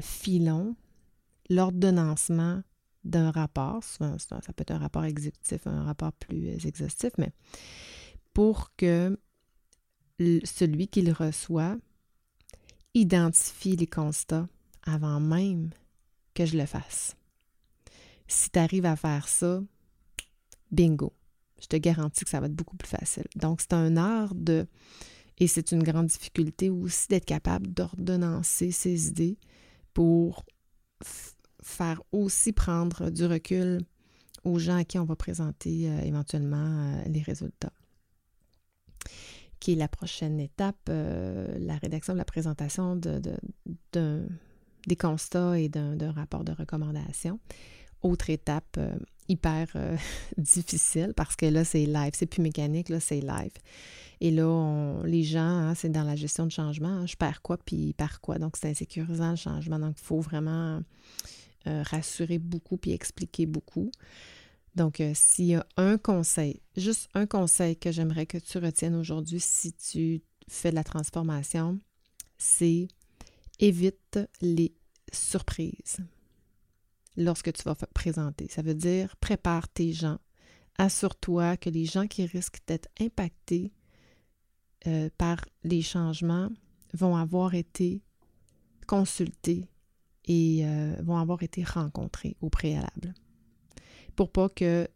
filon, 0.00 0.74
l'ordonnancement 1.50 2.62
d'un 3.04 3.30
rapport, 3.30 3.84
ça 3.84 4.16
peut 4.56 4.62
être 4.62 4.70
un 4.70 4.78
rapport 4.78 5.04
exécutif, 5.04 5.66
un 5.66 5.84
rapport 5.84 6.14
plus 6.14 6.66
exhaustif, 6.66 7.10
mais 7.18 7.30
pour 8.32 8.74
que 8.76 9.20
celui 10.18 10.88
qui 10.88 11.02
le 11.02 11.12
reçoit 11.12 11.76
identifie 12.94 13.76
les 13.76 13.86
constats 13.86 14.48
avant 14.84 15.20
même 15.20 15.68
que 16.32 16.46
je 16.46 16.56
le 16.56 16.64
fasse. 16.64 17.16
Si 18.28 18.48
tu 18.48 18.58
arrives 18.58 18.86
à 18.86 18.96
faire 18.96 19.28
ça, 19.28 19.62
bingo, 20.70 21.12
je 21.60 21.66
te 21.66 21.76
garantis 21.76 22.24
que 22.24 22.30
ça 22.30 22.40
va 22.40 22.46
être 22.46 22.54
beaucoup 22.54 22.78
plus 22.78 22.88
facile. 22.88 23.26
Donc, 23.36 23.60
c'est 23.60 23.74
un 23.74 23.98
art 23.98 24.34
de, 24.34 24.66
et 25.38 25.46
c'est 25.46 25.72
une 25.72 25.82
grande 25.82 26.06
difficulté 26.06 26.70
aussi 26.70 27.08
d'être 27.08 27.24
capable 27.24 27.72
d'ordonnancer 27.72 28.70
ses 28.70 29.08
idées 29.08 29.38
pour 29.92 30.44
faire 31.62 32.02
aussi 32.12 32.52
prendre 32.52 33.10
du 33.10 33.24
recul 33.24 33.80
aux 34.44 34.58
gens 34.58 34.76
à 34.76 34.84
qui 34.84 34.98
on 34.98 35.04
va 35.04 35.16
présenter 35.16 35.88
euh, 35.88 36.00
éventuellement 36.02 36.56
euh, 36.56 37.02
les 37.06 37.22
résultats. 37.22 37.72
Qui 39.58 39.72
est 39.72 39.76
la 39.76 39.88
prochaine 39.88 40.38
étape, 40.40 40.76
euh, 40.90 41.56
la 41.58 41.76
rédaction 41.76 42.12
de 42.12 42.18
la 42.18 42.26
présentation 42.26 42.96
de, 42.96 43.20
des 44.86 44.96
constats 44.96 45.58
et 45.58 45.70
d'un 45.70 46.12
rapport 46.12 46.44
de 46.44 46.52
recommandation. 46.52 47.40
Autre 48.02 48.28
étape 48.28 48.78
hyper 49.28 49.66
difficile 50.36 51.12
parce 51.16 51.36
que 51.36 51.46
là, 51.46 51.64
c'est 51.64 51.86
live, 51.86 52.12
c'est 52.14 52.26
plus 52.26 52.42
mécanique, 52.42 52.88
là, 52.88 53.00
c'est 53.00 53.20
live. 53.20 53.52
Et 54.20 54.30
là, 54.30 55.02
les 55.04 55.22
gens, 55.22 55.40
hein, 55.40 55.74
c'est 55.74 55.90
dans 55.90 56.04
la 56.04 56.16
gestion 56.16 56.46
de 56.46 56.50
changement, 56.50 56.88
hein, 56.88 57.06
je 57.06 57.16
perds 57.16 57.42
quoi, 57.42 57.58
puis 57.58 57.92
par 57.94 58.20
quoi. 58.20 58.38
Donc, 58.38 58.56
c'est 58.56 58.70
insécurisant 58.70 59.30
le 59.30 59.36
changement. 59.36 59.78
Donc, 59.78 59.96
il 59.98 60.04
faut 60.04 60.20
vraiment 60.20 60.80
euh, 61.66 61.82
rassurer 61.82 62.38
beaucoup 62.38 62.76
puis 62.76 62.92
expliquer 62.92 63.46
beaucoup. 63.46 63.90
Donc, 64.74 65.00
euh, 65.00 65.12
s'il 65.14 65.46
y 65.46 65.54
a 65.54 65.66
un 65.76 65.98
conseil, 65.98 66.60
juste 66.76 67.08
un 67.14 67.26
conseil 67.26 67.76
que 67.76 67.92
j'aimerais 67.92 68.26
que 68.26 68.38
tu 68.38 68.58
retiennes 68.58 68.94
aujourd'hui 68.94 69.40
si 69.40 69.72
tu 69.72 70.22
fais 70.48 70.70
de 70.70 70.74
la 70.74 70.84
transformation, 70.84 71.78
c'est 72.38 72.88
évite 73.60 74.18
les 74.40 74.74
surprises 75.12 75.98
lorsque 77.16 77.52
tu 77.52 77.62
vas 77.62 77.74
présenter. 77.74 78.48
Ça 78.48 78.62
veut 78.62 78.74
dire 78.74 79.16
prépare 79.16 79.68
tes 79.68 79.92
gens. 79.92 80.18
Assure-toi 80.78 81.56
que 81.56 81.70
les 81.70 81.84
gens 81.84 82.06
qui 82.06 82.26
risquent 82.26 82.60
d'être 82.66 82.88
impactés 83.00 83.72
euh, 84.86 85.08
par 85.16 85.44
les 85.62 85.82
changements 85.82 86.50
vont 86.92 87.16
avoir 87.16 87.54
été 87.54 88.02
consultés 88.86 89.68
et 90.26 90.62
euh, 90.64 90.96
vont 91.02 91.16
avoir 91.16 91.42
été 91.42 91.62
rencontrés 91.62 92.36
au 92.40 92.50
préalable. 92.50 93.14
Pour 94.16 94.30
pas 94.30 94.48
que 94.48 94.88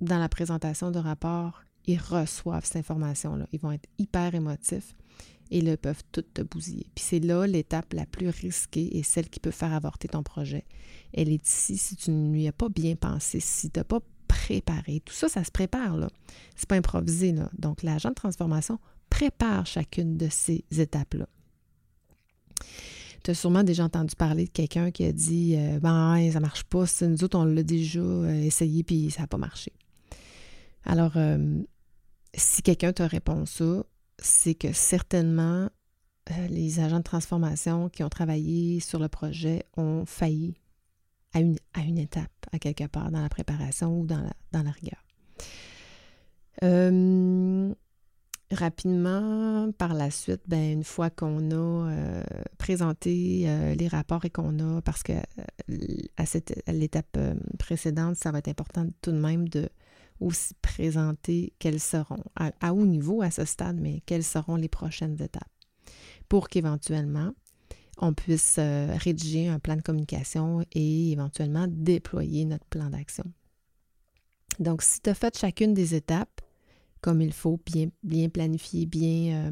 dans 0.00 0.18
la 0.18 0.28
présentation 0.28 0.90
de 0.90 0.98
rapport, 0.98 1.62
ils 1.86 1.98
reçoivent 1.98 2.64
cette 2.64 2.76
information-là. 2.76 3.46
Ils 3.52 3.60
vont 3.60 3.72
être 3.72 3.88
hyper 3.98 4.34
émotifs 4.34 4.94
et 5.54 5.60
le 5.60 5.76
peuvent 5.76 6.02
tout 6.10 6.22
te 6.22 6.42
bousiller. 6.42 6.86
Puis 6.96 7.04
c'est 7.08 7.20
là 7.20 7.46
l'étape 7.46 7.92
la 7.92 8.06
plus 8.06 8.28
risquée 8.28 8.98
et 8.98 9.04
celle 9.04 9.28
qui 9.28 9.38
peut 9.38 9.52
faire 9.52 9.72
avorter 9.72 10.08
ton 10.08 10.24
projet. 10.24 10.64
Elle 11.12 11.28
est 11.28 11.48
ici 11.48 11.78
si 11.78 11.94
tu 11.94 12.10
ne 12.10 12.32
lui 12.32 12.48
as 12.48 12.52
pas 12.52 12.68
bien 12.68 12.96
pensé, 12.96 13.38
si 13.38 13.70
tu 13.70 13.78
n'as 13.78 13.84
pas 13.84 14.00
préparé. 14.26 15.00
Tout 15.04 15.14
ça, 15.14 15.28
ça 15.28 15.44
se 15.44 15.52
prépare, 15.52 15.96
là. 15.96 16.08
C'est 16.56 16.68
pas 16.68 16.74
improvisé, 16.74 17.30
là. 17.30 17.48
Donc, 17.56 17.84
l'agent 17.84 18.08
de 18.08 18.14
transformation 18.14 18.80
prépare 19.10 19.64
chacune 19.64 20.16
de 20.16 20.26
ces 20.28 20.64
étapes-là. 20.76 21.28
Tu 23.22 23.30
as 23.30 23.34
sûrement 23.34 23.62
déjà 23.62 23.84
entendu 23.84 24.16
parler 24.16 24.46
de 24.46 24.50
quelqu'un 24.50 24.90
qui 24.90 25.04
a 25.04 25.12
dit 25.12 25.54
euh, 25.56 25.78
Ben, 25.78 26.32
ça 26.32 26.40
marche 26.40 26.64
pas, 26.64 26.84
nous 27.02 27.22
autres, 27.22 27.38
on 27.38 27.44
l'a 27.44 27.62
déjà 27.62 28.00
euh, 28.00 28.42
essayé 28.42 28.82
puis 28.82 29.12
ça 29.12 29.20
n'a 29.20 29.28
pas 29.28 29.38
marché. 29.38 29.72
Alors, 30.84 31.12
euh, 31.16 31.62
si 32.34 32.62
quelqu'un 32.62 32.92
te 32.92 33.04
répond 33.04 33.46
ça, 33.46 33.84
c'est 34.24 34.54
que 34.54 34.72
certainement 34.72 35.68
les 36.48 36.80
agents 36.80 36.98
de 36.98 37.04
transformation 37.04 37.88
qui 37.90 38.02
ont 38.02 38.08
travaillé 38.08 38.80
sur 38.80 38.98
le 38.98 39.08
projet 39.08 39.64
ont 39.76 40.04
failli 40.06 40.54
à 41.34 41.40
une, 41.40 41.56
à 41.74 41.82
étape, 41.82 42.30
à 42.52 42.58
quelque 42.58 42.86
part, 42.86 43.10
dans 43.10 43.20
la 43.20 43.28
préparation 43.28 44.00
ou 44.00 44.06
dans 44.06 44.20
la, 44.20 44.32
dans 44.52 44.62
la 44.62 44.70
rigueur. 44.70 45.04
Rapidement, 48.54 49.72
par 49.72 49.94
la 49.94 50.10
suite, 50.10 50.42
ben, 50.46 50.72
une 50.72 50.84
fois 50.84 51.10
qu'on 51.10 51.50
a 51.50 51.54
euh, 51.90 52.22
présenté 52.58 53.44
euh, 53.46 53.74
les 53.74 53.88
rapports 53.88 54.24
et 54.24 54.30
qu'on 54.30 54.58
a, 54.60 54.82
parce 54.82 55.02
que 55.02 55.12
euh, 55.12 55.86
à, 56.16 56.72
l'étape 56.72 57.18
précédente, 57.58 58.16
ça 58.16 58.30
va 58.30 58.38
être 58.38 58.48
important 58.48 58.86
tout 59.00 59.12
de 59.12 59.18
même 59.18 59.48
de 59.48 59.68
aussi 60.20 60.54
présenter 60.62 61.52
quelles 61.58 61.80
seront, 61.80 62.22
à, 62.36 62.72
haut 62.72 62.86
niveau 62.86 63.22
à 63.22 63.30
ce 63.30 63.44
stade, 63.44 63.78
mais 63.80 64.02
quelles 64.06 64.24
seront 64.24 64.56
les 64.56 64.68
prochaines 64.68 65.20
étapes 65.20 65.42
pour 66.28 66.48
qu'éventuellement 66.48 67.32
on 67.98 68.12
puisse 68.12 68.58
rédiger 68.58 69.48
un 69.48 69.60
plan 69.60 69.76
de 69.76 69.82
communication 69.82 70.64
et 70.72 71.12
éventuellement 71.12 71.66
déployer 71.68 72.44
notre 72.44 72.66
plan 72.66 72.90
d'action. 72.90 73.24
Donc, 74.58 74.82
si 74.82 75.00
tu 75.00 75.10
as 75.10 75.14
fait 75.14 75.36
chacune 75.36 75.74
des 75.74 75.94
étapes, 75.94 76.40
comme 77.00 77.20
il 77.20 77.32
faut, 77.32 77.60
bien, 77.66 77.88
bien 78.02 78.28
planifié, 78.28 78.86
bien, 78.86 79.34
euh, 79.34 79.50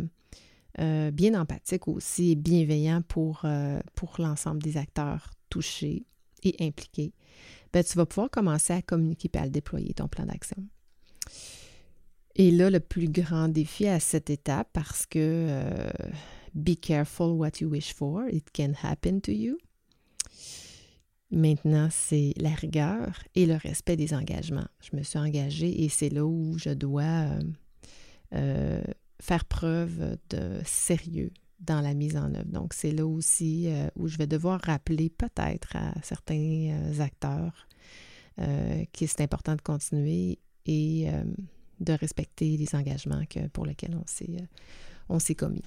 euh, 0.81 1.11
bien 1.11 1.39
empathique 1.39 1.89
aussi 1.89 2.31
et 2.31 2.35
bienveillant 2.35 3.03
pour, 3.03 3.43
euh, 3.45 3.81
pour 3.95 4.15
l'ensemble 4.19 4.63
des 4.63 4.77
acteurs 4.77 5.31
touchés 5.51 6.07
et 6.45 6.57
impliqués, 6.67 7.13
ben, 7.73 7.85
tu 7.85 7.97
vas 7.97 8.07
pouvoir 8.07 8.31
commencer 8.31 8.73
à 8.73 8.83
communiquer 8.83 9.31
à 9.35 9.45
le 9.45 9.51
déployer, 9.51 9.95
ton 9.95 10.09
plan 10.09 10.27
d'action. 10.27 10.57
Et 12.35 12.51
là, 12.51 12.71
le 12.71 12.81
plus 12.81 13.09
grand 13.09 13.49
défi 13.49 13.87
à 13.87 14.01
cette 14.01 14.31
étape, 14.31 14.69
parce 14.73 15.07
que 15.07 15.89
be 16.55 16.75
careful 16.75 17.33
what 17.33 17.61
you 17.61 17.69
wish 17.69 17.95
for, 17.95 18.29
it 18.29 18.51
can 18.53 18.73
happen 18.83 19.21
to 19.21 19.33
you. 19.33 19.59
Maintenant, 21.31 21.89
c'est 21.91 22.35
la 22.37 22.51
rigueur 22.51 23.23
et 23.35 23.47
le 23.47 23.55
respect 23.55 23.97
des 23.97 24.13
engagements. 24.13 24.69
Je 24.83 24.95
me 24.95 25.03
suis 25.03 25.19
engagée 25.19 25.83
et 25.83 25.89
c'est 25.89 26.11
là 26.11 26.27
où 26.27 26.59
je 26.59 26.69
dois 26.69 27.03
euh, 27.03 27.41
euh, 28.35 28.83
faire 29.21 29.47
preuve 29.47 30.19
de 30.29 30.61
sérieux 30.67 31.33
dans 31.63 31.81
la 31.81 31.95
mise 31.95 32.17
en 32.17 32.35
œuvre. 32.35 32.51
Donc, 32.51 32.75
c'est 32.75 32.93
là 32.93 33.07
aussi 33.07 33.69
euh, 33.69 33.89
où 33.97 34.09
je 34.09 34.19
vais 34.19 34.27
devoir 34.27 34.61
rappeler 34.63 35.11
peut-être 35.11 35.77
à 35.77 35.95
certains 36.03 37.01
acteurs 37.01 37.69
qu'il 38.93 39.09
c'est 39.09 39.21
important 39.21 39.55
de 39.55 39.61
continuer 39.61 40.39
et 40.65 41.07
de 41.81 41.93
respecter 41.93 42.57
les 42.57 42.75
engagements 42.75 43.25
que, 43.27 43.47
pour 43.49 43.67
lesquels 43.67 43.95
on 45.09 45.19
s'est 45.19 45.35
commis. 45.35 45.63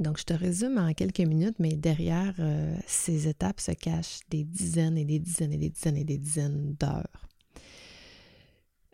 Donc, 0.00 0.18
je 0.18 0.24
te 0.24 0.32
résume 0.32 0.78
en 0.78 0.92
quelques 0.94 1.20
minutes, 1.20 1.56
mais 1.58 1.74
derrière 1.74 2.34
euh, 2.38 2.76
ces 2.86 3.26
étapes 3.26 3.60
se 3.60 3.72
cachent 3.72 4.20
des 4.30 4.44
dizaines 4.44 4.96
et 4.96 5.04
des 5.04 5.18
dizaines 5.18 5.52
et 5.52 5.58
des 5.58 5.70
dizaines 5.70 5.96
et 5.96 6.04
des 6.04 6.18
dizaines 6.18 6.74
d'heures. 6.74 7.28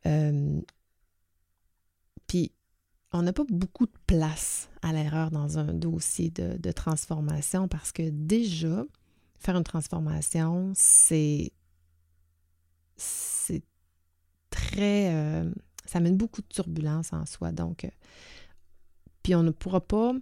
Euh, 0.07 0.61
puis, 2.27 2.53
on 3.15 3.23
n'a 3.23 3.33
pas 3.33 3.45
beaucoup 3.49 3.87
de 3.87 3.93
place 4.07 4.69
à 4.83 4.93
l'erreur 4.93 5.31
dans 5.31 5.59
un 5.59 5.73
dossier 5.73 6.31
de, 6.31 6.73
transformation 6.73 7.69
parce 7.69 7.93
que 7.93 8.11
déjà, 8.11 8.85
faire 9.39 9.57
une 9.57 9.65
transformation, 9.65 10.73
c'est 10.75 11.53
très... 14.51 15.15
Euh, 15.15 15.51
ça 15.87 15.99
amène 15.99 16.17
beaucoup 16.17 16.43
de 16.43 16.47
turbulences 16.49 17.13
en 17.13 17.27
soi. 17.27 17.53
Donc, 17.53 17.89
puis 19.23 19.35
on 19.35 19.43
ne 19.43 19.51
pourra 19.51 19.81
pas 19.81 20.13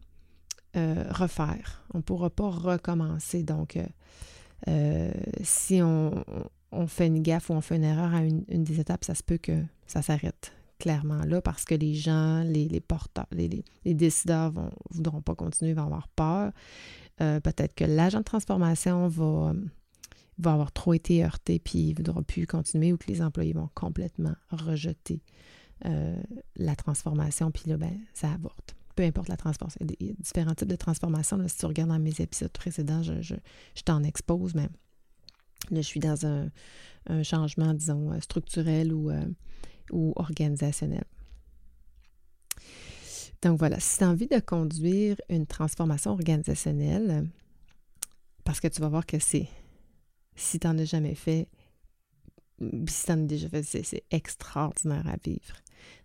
euh, 0.77 1.05
refaire. 1.11 1.85
On 1.93 1.99
ne 1.99 2.03
pourra 2.03 2.31
pas 2.31 2.49
recommencer. 2.49 3.43
Donc, 3.43 3.77
euh, 3.77 3.85
euh, 4.69 5.13
si 5.43 5.83
on, 5.83 6.25
fait 6.87 7.09
une 7.09 7.21
gaffe 7.23 7.51
ou 7.51 7.53
on 7.53 7.61
fait 7.61 7.77
une 7.77 7.85
erreur 7.85 8.15
à 8.15 8.23
une, 8.23 8.43
des 8.49 8.81
étapes, 8.81 9.05
ça 9.05 9.15
se 9.15 9.23
peut 9.23 9.37
que 9.37 9.63
ça 9.87 10.01
s'arrête 10.01 10.53
clairement 10.83 11.25
là 11.25 11.41
parce 11.41 11.65
que 11.65 11.77
les 11.77 11.95
gens, 11.95 12.43
les, 12.43 12.81
porteurs, 12.81 13.29
les, 13.31 13.63
décideurs 13.85 14.53
ne 14.53 14.69
voudront 14.91 15.23
pas 15.23 15.37
continuer, 15.37 15.75
vont 15.75 15.85
avoir 15.85 16.09
peur. 16.09 16.53
Peut-être 17.19 17.77
que 17.77 17.85
l'agent 17.85 18.19
de 18.19 18.25
transformation 18.25 19.07
va, 19.07 19.55
va 20.39 20.53
avoir 20.53 20.73
trop 20.73 20.93
été 20.93 21.25
heurté 21.25 21.61
puis 21.61 21.91
ne 21.91 21.95
voudra 21.99 22.21
plus 22.23 22.49
continuer 22.49 22.93
ou 22.93 22.97
que 22.97 23.07
les 23.07 23.23
employés 23.23 23.53
vont 23.53 23.71
complètement 23.75 24.35
rejeter 24.51 25.23
la 25.85 26.75
transformation 26.75 27.53
puis 27.53 27.71
là, 27.71 27.77
ben, 27.77 27.97
ça 28.13 28.33
avorte 28.33 28.75
peu 28.95 29.05
importe 29.05 29.29
la 29.29 29.39
transformation. 29.39 29.81
Il 29.99 30.09
y 30.09 30.11
a 30.11 30.13
différents 30.19 30.55
types 30.55 30.69
de 30.69 30.77
transformations. 30.77 31.39
si 31.49 31.57
tu 31.57 31.65
regardes 31.65 31.89
dans 31.89 31.99
mes 31.99 32.21
épisodes 32.21 32.53
précédents, 32.53 33.03
je, 33.03 33.23
je, 33.23 33.83
t'en 33.85 34.03
expose, 34.03 34.55
mais 34.55 34.69
Là, 35.71 35.81
je 35.81 35.87
suis 35.87 36.01
dans 36.01 36.27
un, 36.27 36.51
changement, 37.23 37.73
disons, 37.73 38.21
structurel 38.21 38.93
ou, 38.93 39.11
ou 39.91 40.13
organisationnel. 40.17 41.05
Donc 43.43 43.59
voilà, 43.59 43.81
si 43.81 43.99
tu 43.99 44.05
as 44.05 44.09
envie 44.09 44.29
de 44.29 44.39
conduire 44.39 45.17
une 45.29 45.47
transformation 45.47 46.13
organisationnelle, 46.13 47.29
parce 48.45 48.61
que 48.61 48.69
tu 48.69 48.81
vas 48.81 48.89
voir 48.89 49.05
que 49.05 49.19
c'est, 49.19 49.49
si 50.37 50.61
tu 50.61 50.67
n'en 50.67 50.79
as 50.79 50.85
jamais 50.85 51.15
fait, 51.15 51.49
si 52.61 53.07
tu 53.07 53.13
en 53.13 53.25
as 53.25 53.27
déjà 53.27 53.49
fait, 53.49 53.63
c'est 53.63 54.05
extraordinaire 54.11 55.07
à 55.09 55.17
vivre. 55.25 55.57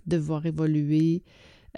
De 0.08 0.18
voir 0.18 0.46
évoluer 0.46 1.24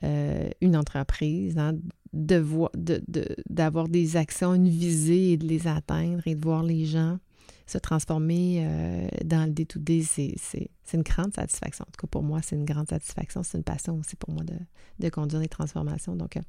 euh, 0.04 0.50
une 0.62 0.78
entreprise, 0.78 1.58
hein, 1.58 1.74
d'avoir 2.14 2.70
de, 2.76 3.04
de, 3.08 3.88
des 3.88 4.16
actions, 4.16 4.54
une 4.54 4.70
visée 4.70 5.34
et 5.34 5.38
de 5.38 5.46
les 5.46 5.68
atteindre 5.68 6.26
et 6.26 6.36
de 6.36 6.42
voir 6.42 6.64
les 6.64 6.86
gens 6.86 7.20
se 7.66 7.78
transformer 7.78 8.66
euh, 8.66 9.08
dans 9.24 9.46
le 9.46 9.52
D2D, 9.52 10.04
c'est 10.04 10.68
une 10.94 11.04
grande 11.04 11.34
satisfaction. 11.34 11.86
En 11.88 11.92
tout 11.92 12.02
cas, 12.02 12.08
pour 12.08 12.24
moi, 12.24 12.42
c'est 12.42 12.56
une 12.56 12.66
grande 12.66 12.90
satisfaction. 12.90 13.44
C'est 13.44 13.58
une 13.58 13.64
passion 13.64 13.98
aussi 13.98 14.16
pour 14.16 14.32
moi 14.32 14.44
de, 14.44 14.56
de 15.00 15.10
conduire 15.10 15.42
des 15.42 15.48
transformations. 15.48 16.16
Donc, 16.16 16.38
euh, 16.38 16.42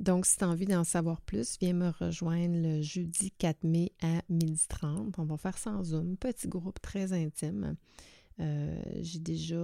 donc, 0.00 0.26
si 0.26 0.36
tu 0.38 0.44
as 0.44 0.48
envie 0.48 0.66
d'en 0.66 0.84
savoir 0.84 1.20
plus, 1.20 1.56
viens 1.60 1.74
me 1.74 1.90
rejoindre 1.90 2.56
le 2.56 2.82
jeudi 2.82 3.30
4 3.38 3.64
mai 3.64 3.92
à 4.02 4.20
12h30. 4.32 5.14
On 5.18 5.24
va 5.24 5.36
faire 5.36 5.56
sans 5.56 5.84
Zoom, 5.84 6.16
petit 6.16 6.48
groupe 6.48 6.80
très 6.80 7.12
intime. 7.12 7.76
Euh, 8.40 8.82
j'ai 9.00 9.20
déjà 9.20 9.54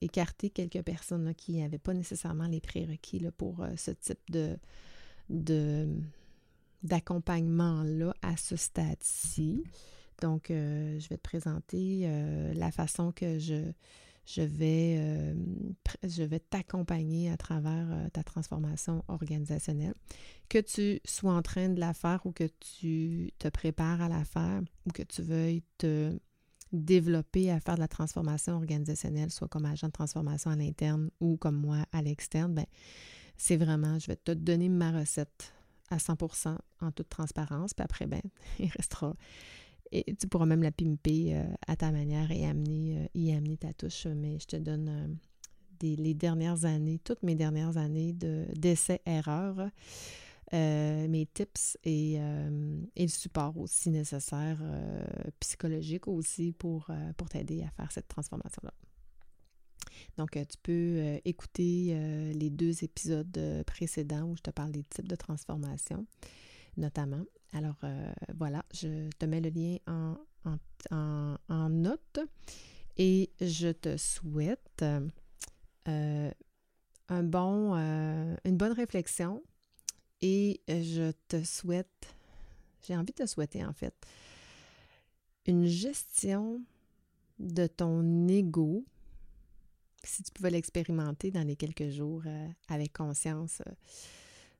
écarté 0.00 0.50
quelques 0.50 0.82
personnes 0.82 1.32
qui 1.36 1.60
n'avaient 1.60 1.78
pas 1.78 1.94
nécessairement 1.94 2.48
les 2.48 2.60
prérequis 2.60 3.22
pour 3.36 3.64
ce 3.76 3.92
type 3.92 4.18
de, 4.30 4.58
d'accompagnement-là 6.82 8.14
à 8.22 8.36
ce 8.36 8.56
stade-ci. 8.56 9.64
Donc, 10.20 10.46
je 10.48 11.08
vais 11.08 11.16
te 11.16 11.22
présenter 11.22 12.10
la 12.54 12.72
façon 12.72 13.12
que 13.12 13.38
je, 13.38 13.72
je 14.28 14.42
vais, 14.42 14.96
euh, 14.98 15.34
vais 16.02 16.38
t'accompagner 16.38 17.30
à 17.30 17.38
travers 17.38 17.86
euh, 17.90 18.08
ta 18.10 18.22
transformation 18.22 19.02
organisationnelle. 19.08 19.94
Que 20.50 20.58
tu 20.58 21.00
sois 21.06 21.32
en 21.32 21.40
train 21.40 21.70
de 21.70 21.80
la 21.80 21.94
faire 21.94 22.20
ou 22.26 22.32
que 22.32 22.44
tu 22.60 23.32
te 23.38 23.48
prépares 23.48 24.02
à 24.02 24.08
la 24.08 24.24
faire 24.24 24.60
ou 24.86 24.90
que 24.90 25.02
tu 25.02 25.22
veuilles 25.22 25.62
te 25.78 26.18
développer 26.72 27.50
à 27.50 27.58
faire 27.58 27.76
de 27.76 27.80
la 27.80 27.88
transformation 27.88 28.54
organisationnelle, 28.54 29.30
soit 29.30 29.48
comme 29.48 29.64
agent 29.64 29.86
de 29.86 29.92
transformation 29.92 30.50
à 30.50 30.56
l'interne 30.56 31.08
ou 31.20 31.38
comme 31.38 31.56
moi 31.56 31.86
à 31.92 32.02
l'externe, 32.02 32.52
ben, 32.52 32.66
c'est 33.38 33.56
vraiment, 33.56 33.98
je 33.98 34.08
vais 34.08 34.16
te 34.16 34.32
donner 34.32 34.68
ma 34.68 34.92
recette 34.92 35.54
à 35.90 35.96
100% 35.96 36.56
en 36.80 36.90
toute 36.92 37.08
transparence. 37.08 37.74
Puis 37.74 37.84
après, 37.84 38.06
ben, 38.06 38.22
il 38.58 38.70
restera 38.70 39.14
et 39.92 40.14
tu 40.16 40.26
pourras 40.26 40.46
même 40.46 40.62
la 40.62 40.70
pimper 40.70 41.34
euh, 41.34 41.44
à 41.66 41.76
ta 41.76 41.90
manière 41.90 42.30
et 42.30 42.44
amener, 42.46 42.98
euh, 42.98 43.06
y 43.14 43.32
amener 43.32 43.56
ta 43.56 43.72
touche. 43.72 44.06
Mais 44.06 44.38
je 44.38 44.46
te 44.46 44.56
donne 44.56 44.88
euh, 44.88 45.08
des, 45.80 45.96
les 45.96 46.14
dernières 46.14 46.64
années, 46.64 47.00
toutes 47.02 47.22
mes 47.22 47.34
dernières 47.34 47.76
années 47.76 48.12
d'essais-erreurs, 48.12 49.70
mes 50.52 51.28
tips 51.32 51.76
et, 51.84 52.14
et, 52.14 53.02
le 53.02 53.08
support 53.08 53.56
aussi 53.58 53.90
nécessaire, 53.90 54.58
psychologique 55.38 56.08
aussi, 56.08 56.52
pour, 56.52 56.90
pour 57.16 57.28
t'aider 57.28 57.62
à 57.62 57.70
faire 57.70 57.92
cette 57.92 58.08
transformation-là. 58.08 58.72
Donc, 60.16 60.32
tu 60.32 60.58
peux 60.62 61.20
écouter 61.24 62.32
les 62.34 62.50
deux 62.50 62.84
épisodes 62.84 63.62
précédents 63.66 64.24
où 64.24 64.36
je 64.36 64.42
te 64.42 64.50
parle 64.50 64.72
des 64.72 64.84
types 64.84 65.08
de 65.08 65.16
transformation, 65.16 66.06
notamment. 66.76 67.24
Alors 67.52 67.76
euh, 67.84 68.12
voilà, 68.36 68.64
je 68.74 69.08
te 69.18 69.24
mets 69.24 69.40
le 69.40 69.50
lien 69.50 69.78
en, 70.90 71.68
note 71.70 72.20
et 72.96 73.30
je 73.40 73.68
te 73.68 73.96
souhaite 73.96 74.84
euh, 75.88 76.30
un 77.08 77.22
bon, 77.22 77.74
euh, 77.74 78.36
une 78.44 78.56
bonne 78.56 78.72
réflexion 78.72 79.42
et 80.20 80.60
je 80.68 81.12
te 81.28 81.42
souhaite, 81.42 82.14
j'ai 82.86 82.96
envie 82.96 83.12
de 83.12 83.24
te 83.24 83.26
souhaiter 83.26 83.64
en 83.64 83.72
fait, 83.72 83.94
une 85.46 85.66
gestion 85.66 86.62
de 87.38 87.66
ton 87.66 88.28
ego, 88.28 88.84
si 90.04 90.22
tu 90.22 90.32
pouvais 90.32 90.50
l'expérimenter 90.50 91.30
dans 91.30 91.46
les 91.46 91.56
quelques 91.56 91.88
jours 91.90 92.22
avec 92.68 92.92
conscience 92.92 93.62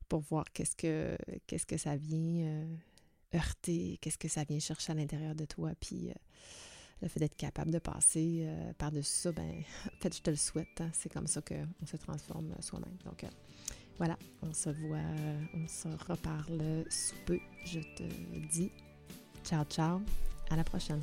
pour 0.08 0.20
voir 0.20 0.44
qu'est-ce 0.52 0.74
que 0.74 1.16
qu'est-ce 1.46 1.66
que 1.66 1.76
ça 1.76 1.96
vient 1.96 2.46
euh, 2.46 2.76
heurter, 3.34 3.98
qu'est-ce 4.00 4.18
que 4.18 4.28
ça 4.28 4.44
vient 4.44 4.58
chercher 4.58 4.92
à 4.92 4.94
l'intérieur 4.94 5.34
de 5.34 5.44
toi. 5.44 5.72
Puis 5.80 6.08
euh, 6.08 6.14
le 7.02 7.08
fait 7.08 7.20
d'être 7.20 7.36
capable 7.36 7.70
de 7.70 7.78
passer 7.78 8.40
euh, 8.42 8.72
par-dessus 8.78 9.12
ça, 9.12 9.32
ben 9.32 9.62
en 9.86 10.00
fait, 10.00 10.16
je 10.16 10.22
te 10.22 10.30
le 10.30 10.36
souhaite. 10.36 10.80
Hein. 10.80 10.90
C'est 10.92 11.12
comme 11.12 11.26
ça 11.26 11.42
qu'on 11.42 11.86
se 11.86 11.96
transforme 11.96 12.54
soi-même. 12.60 12.96
Donc 13.04 13.24
voilà, 13.98 14.18
on 14.42 14.52
se 14.52 14.70
voit, 14.70 14.98
on 15.54 15.66
se 15.66 15.88
reparle 16.10 16.84
sous 16.88 17.16
peu. 17.26 17.38
Je 17.64 17.80
te 17.80 18.02
dis 18.50 18.70
ciao 19.44 19.64
ciao, 19.64 20.00
à 20.50 20.56
la 20.56 20.64
prochaine. 20.64 21.02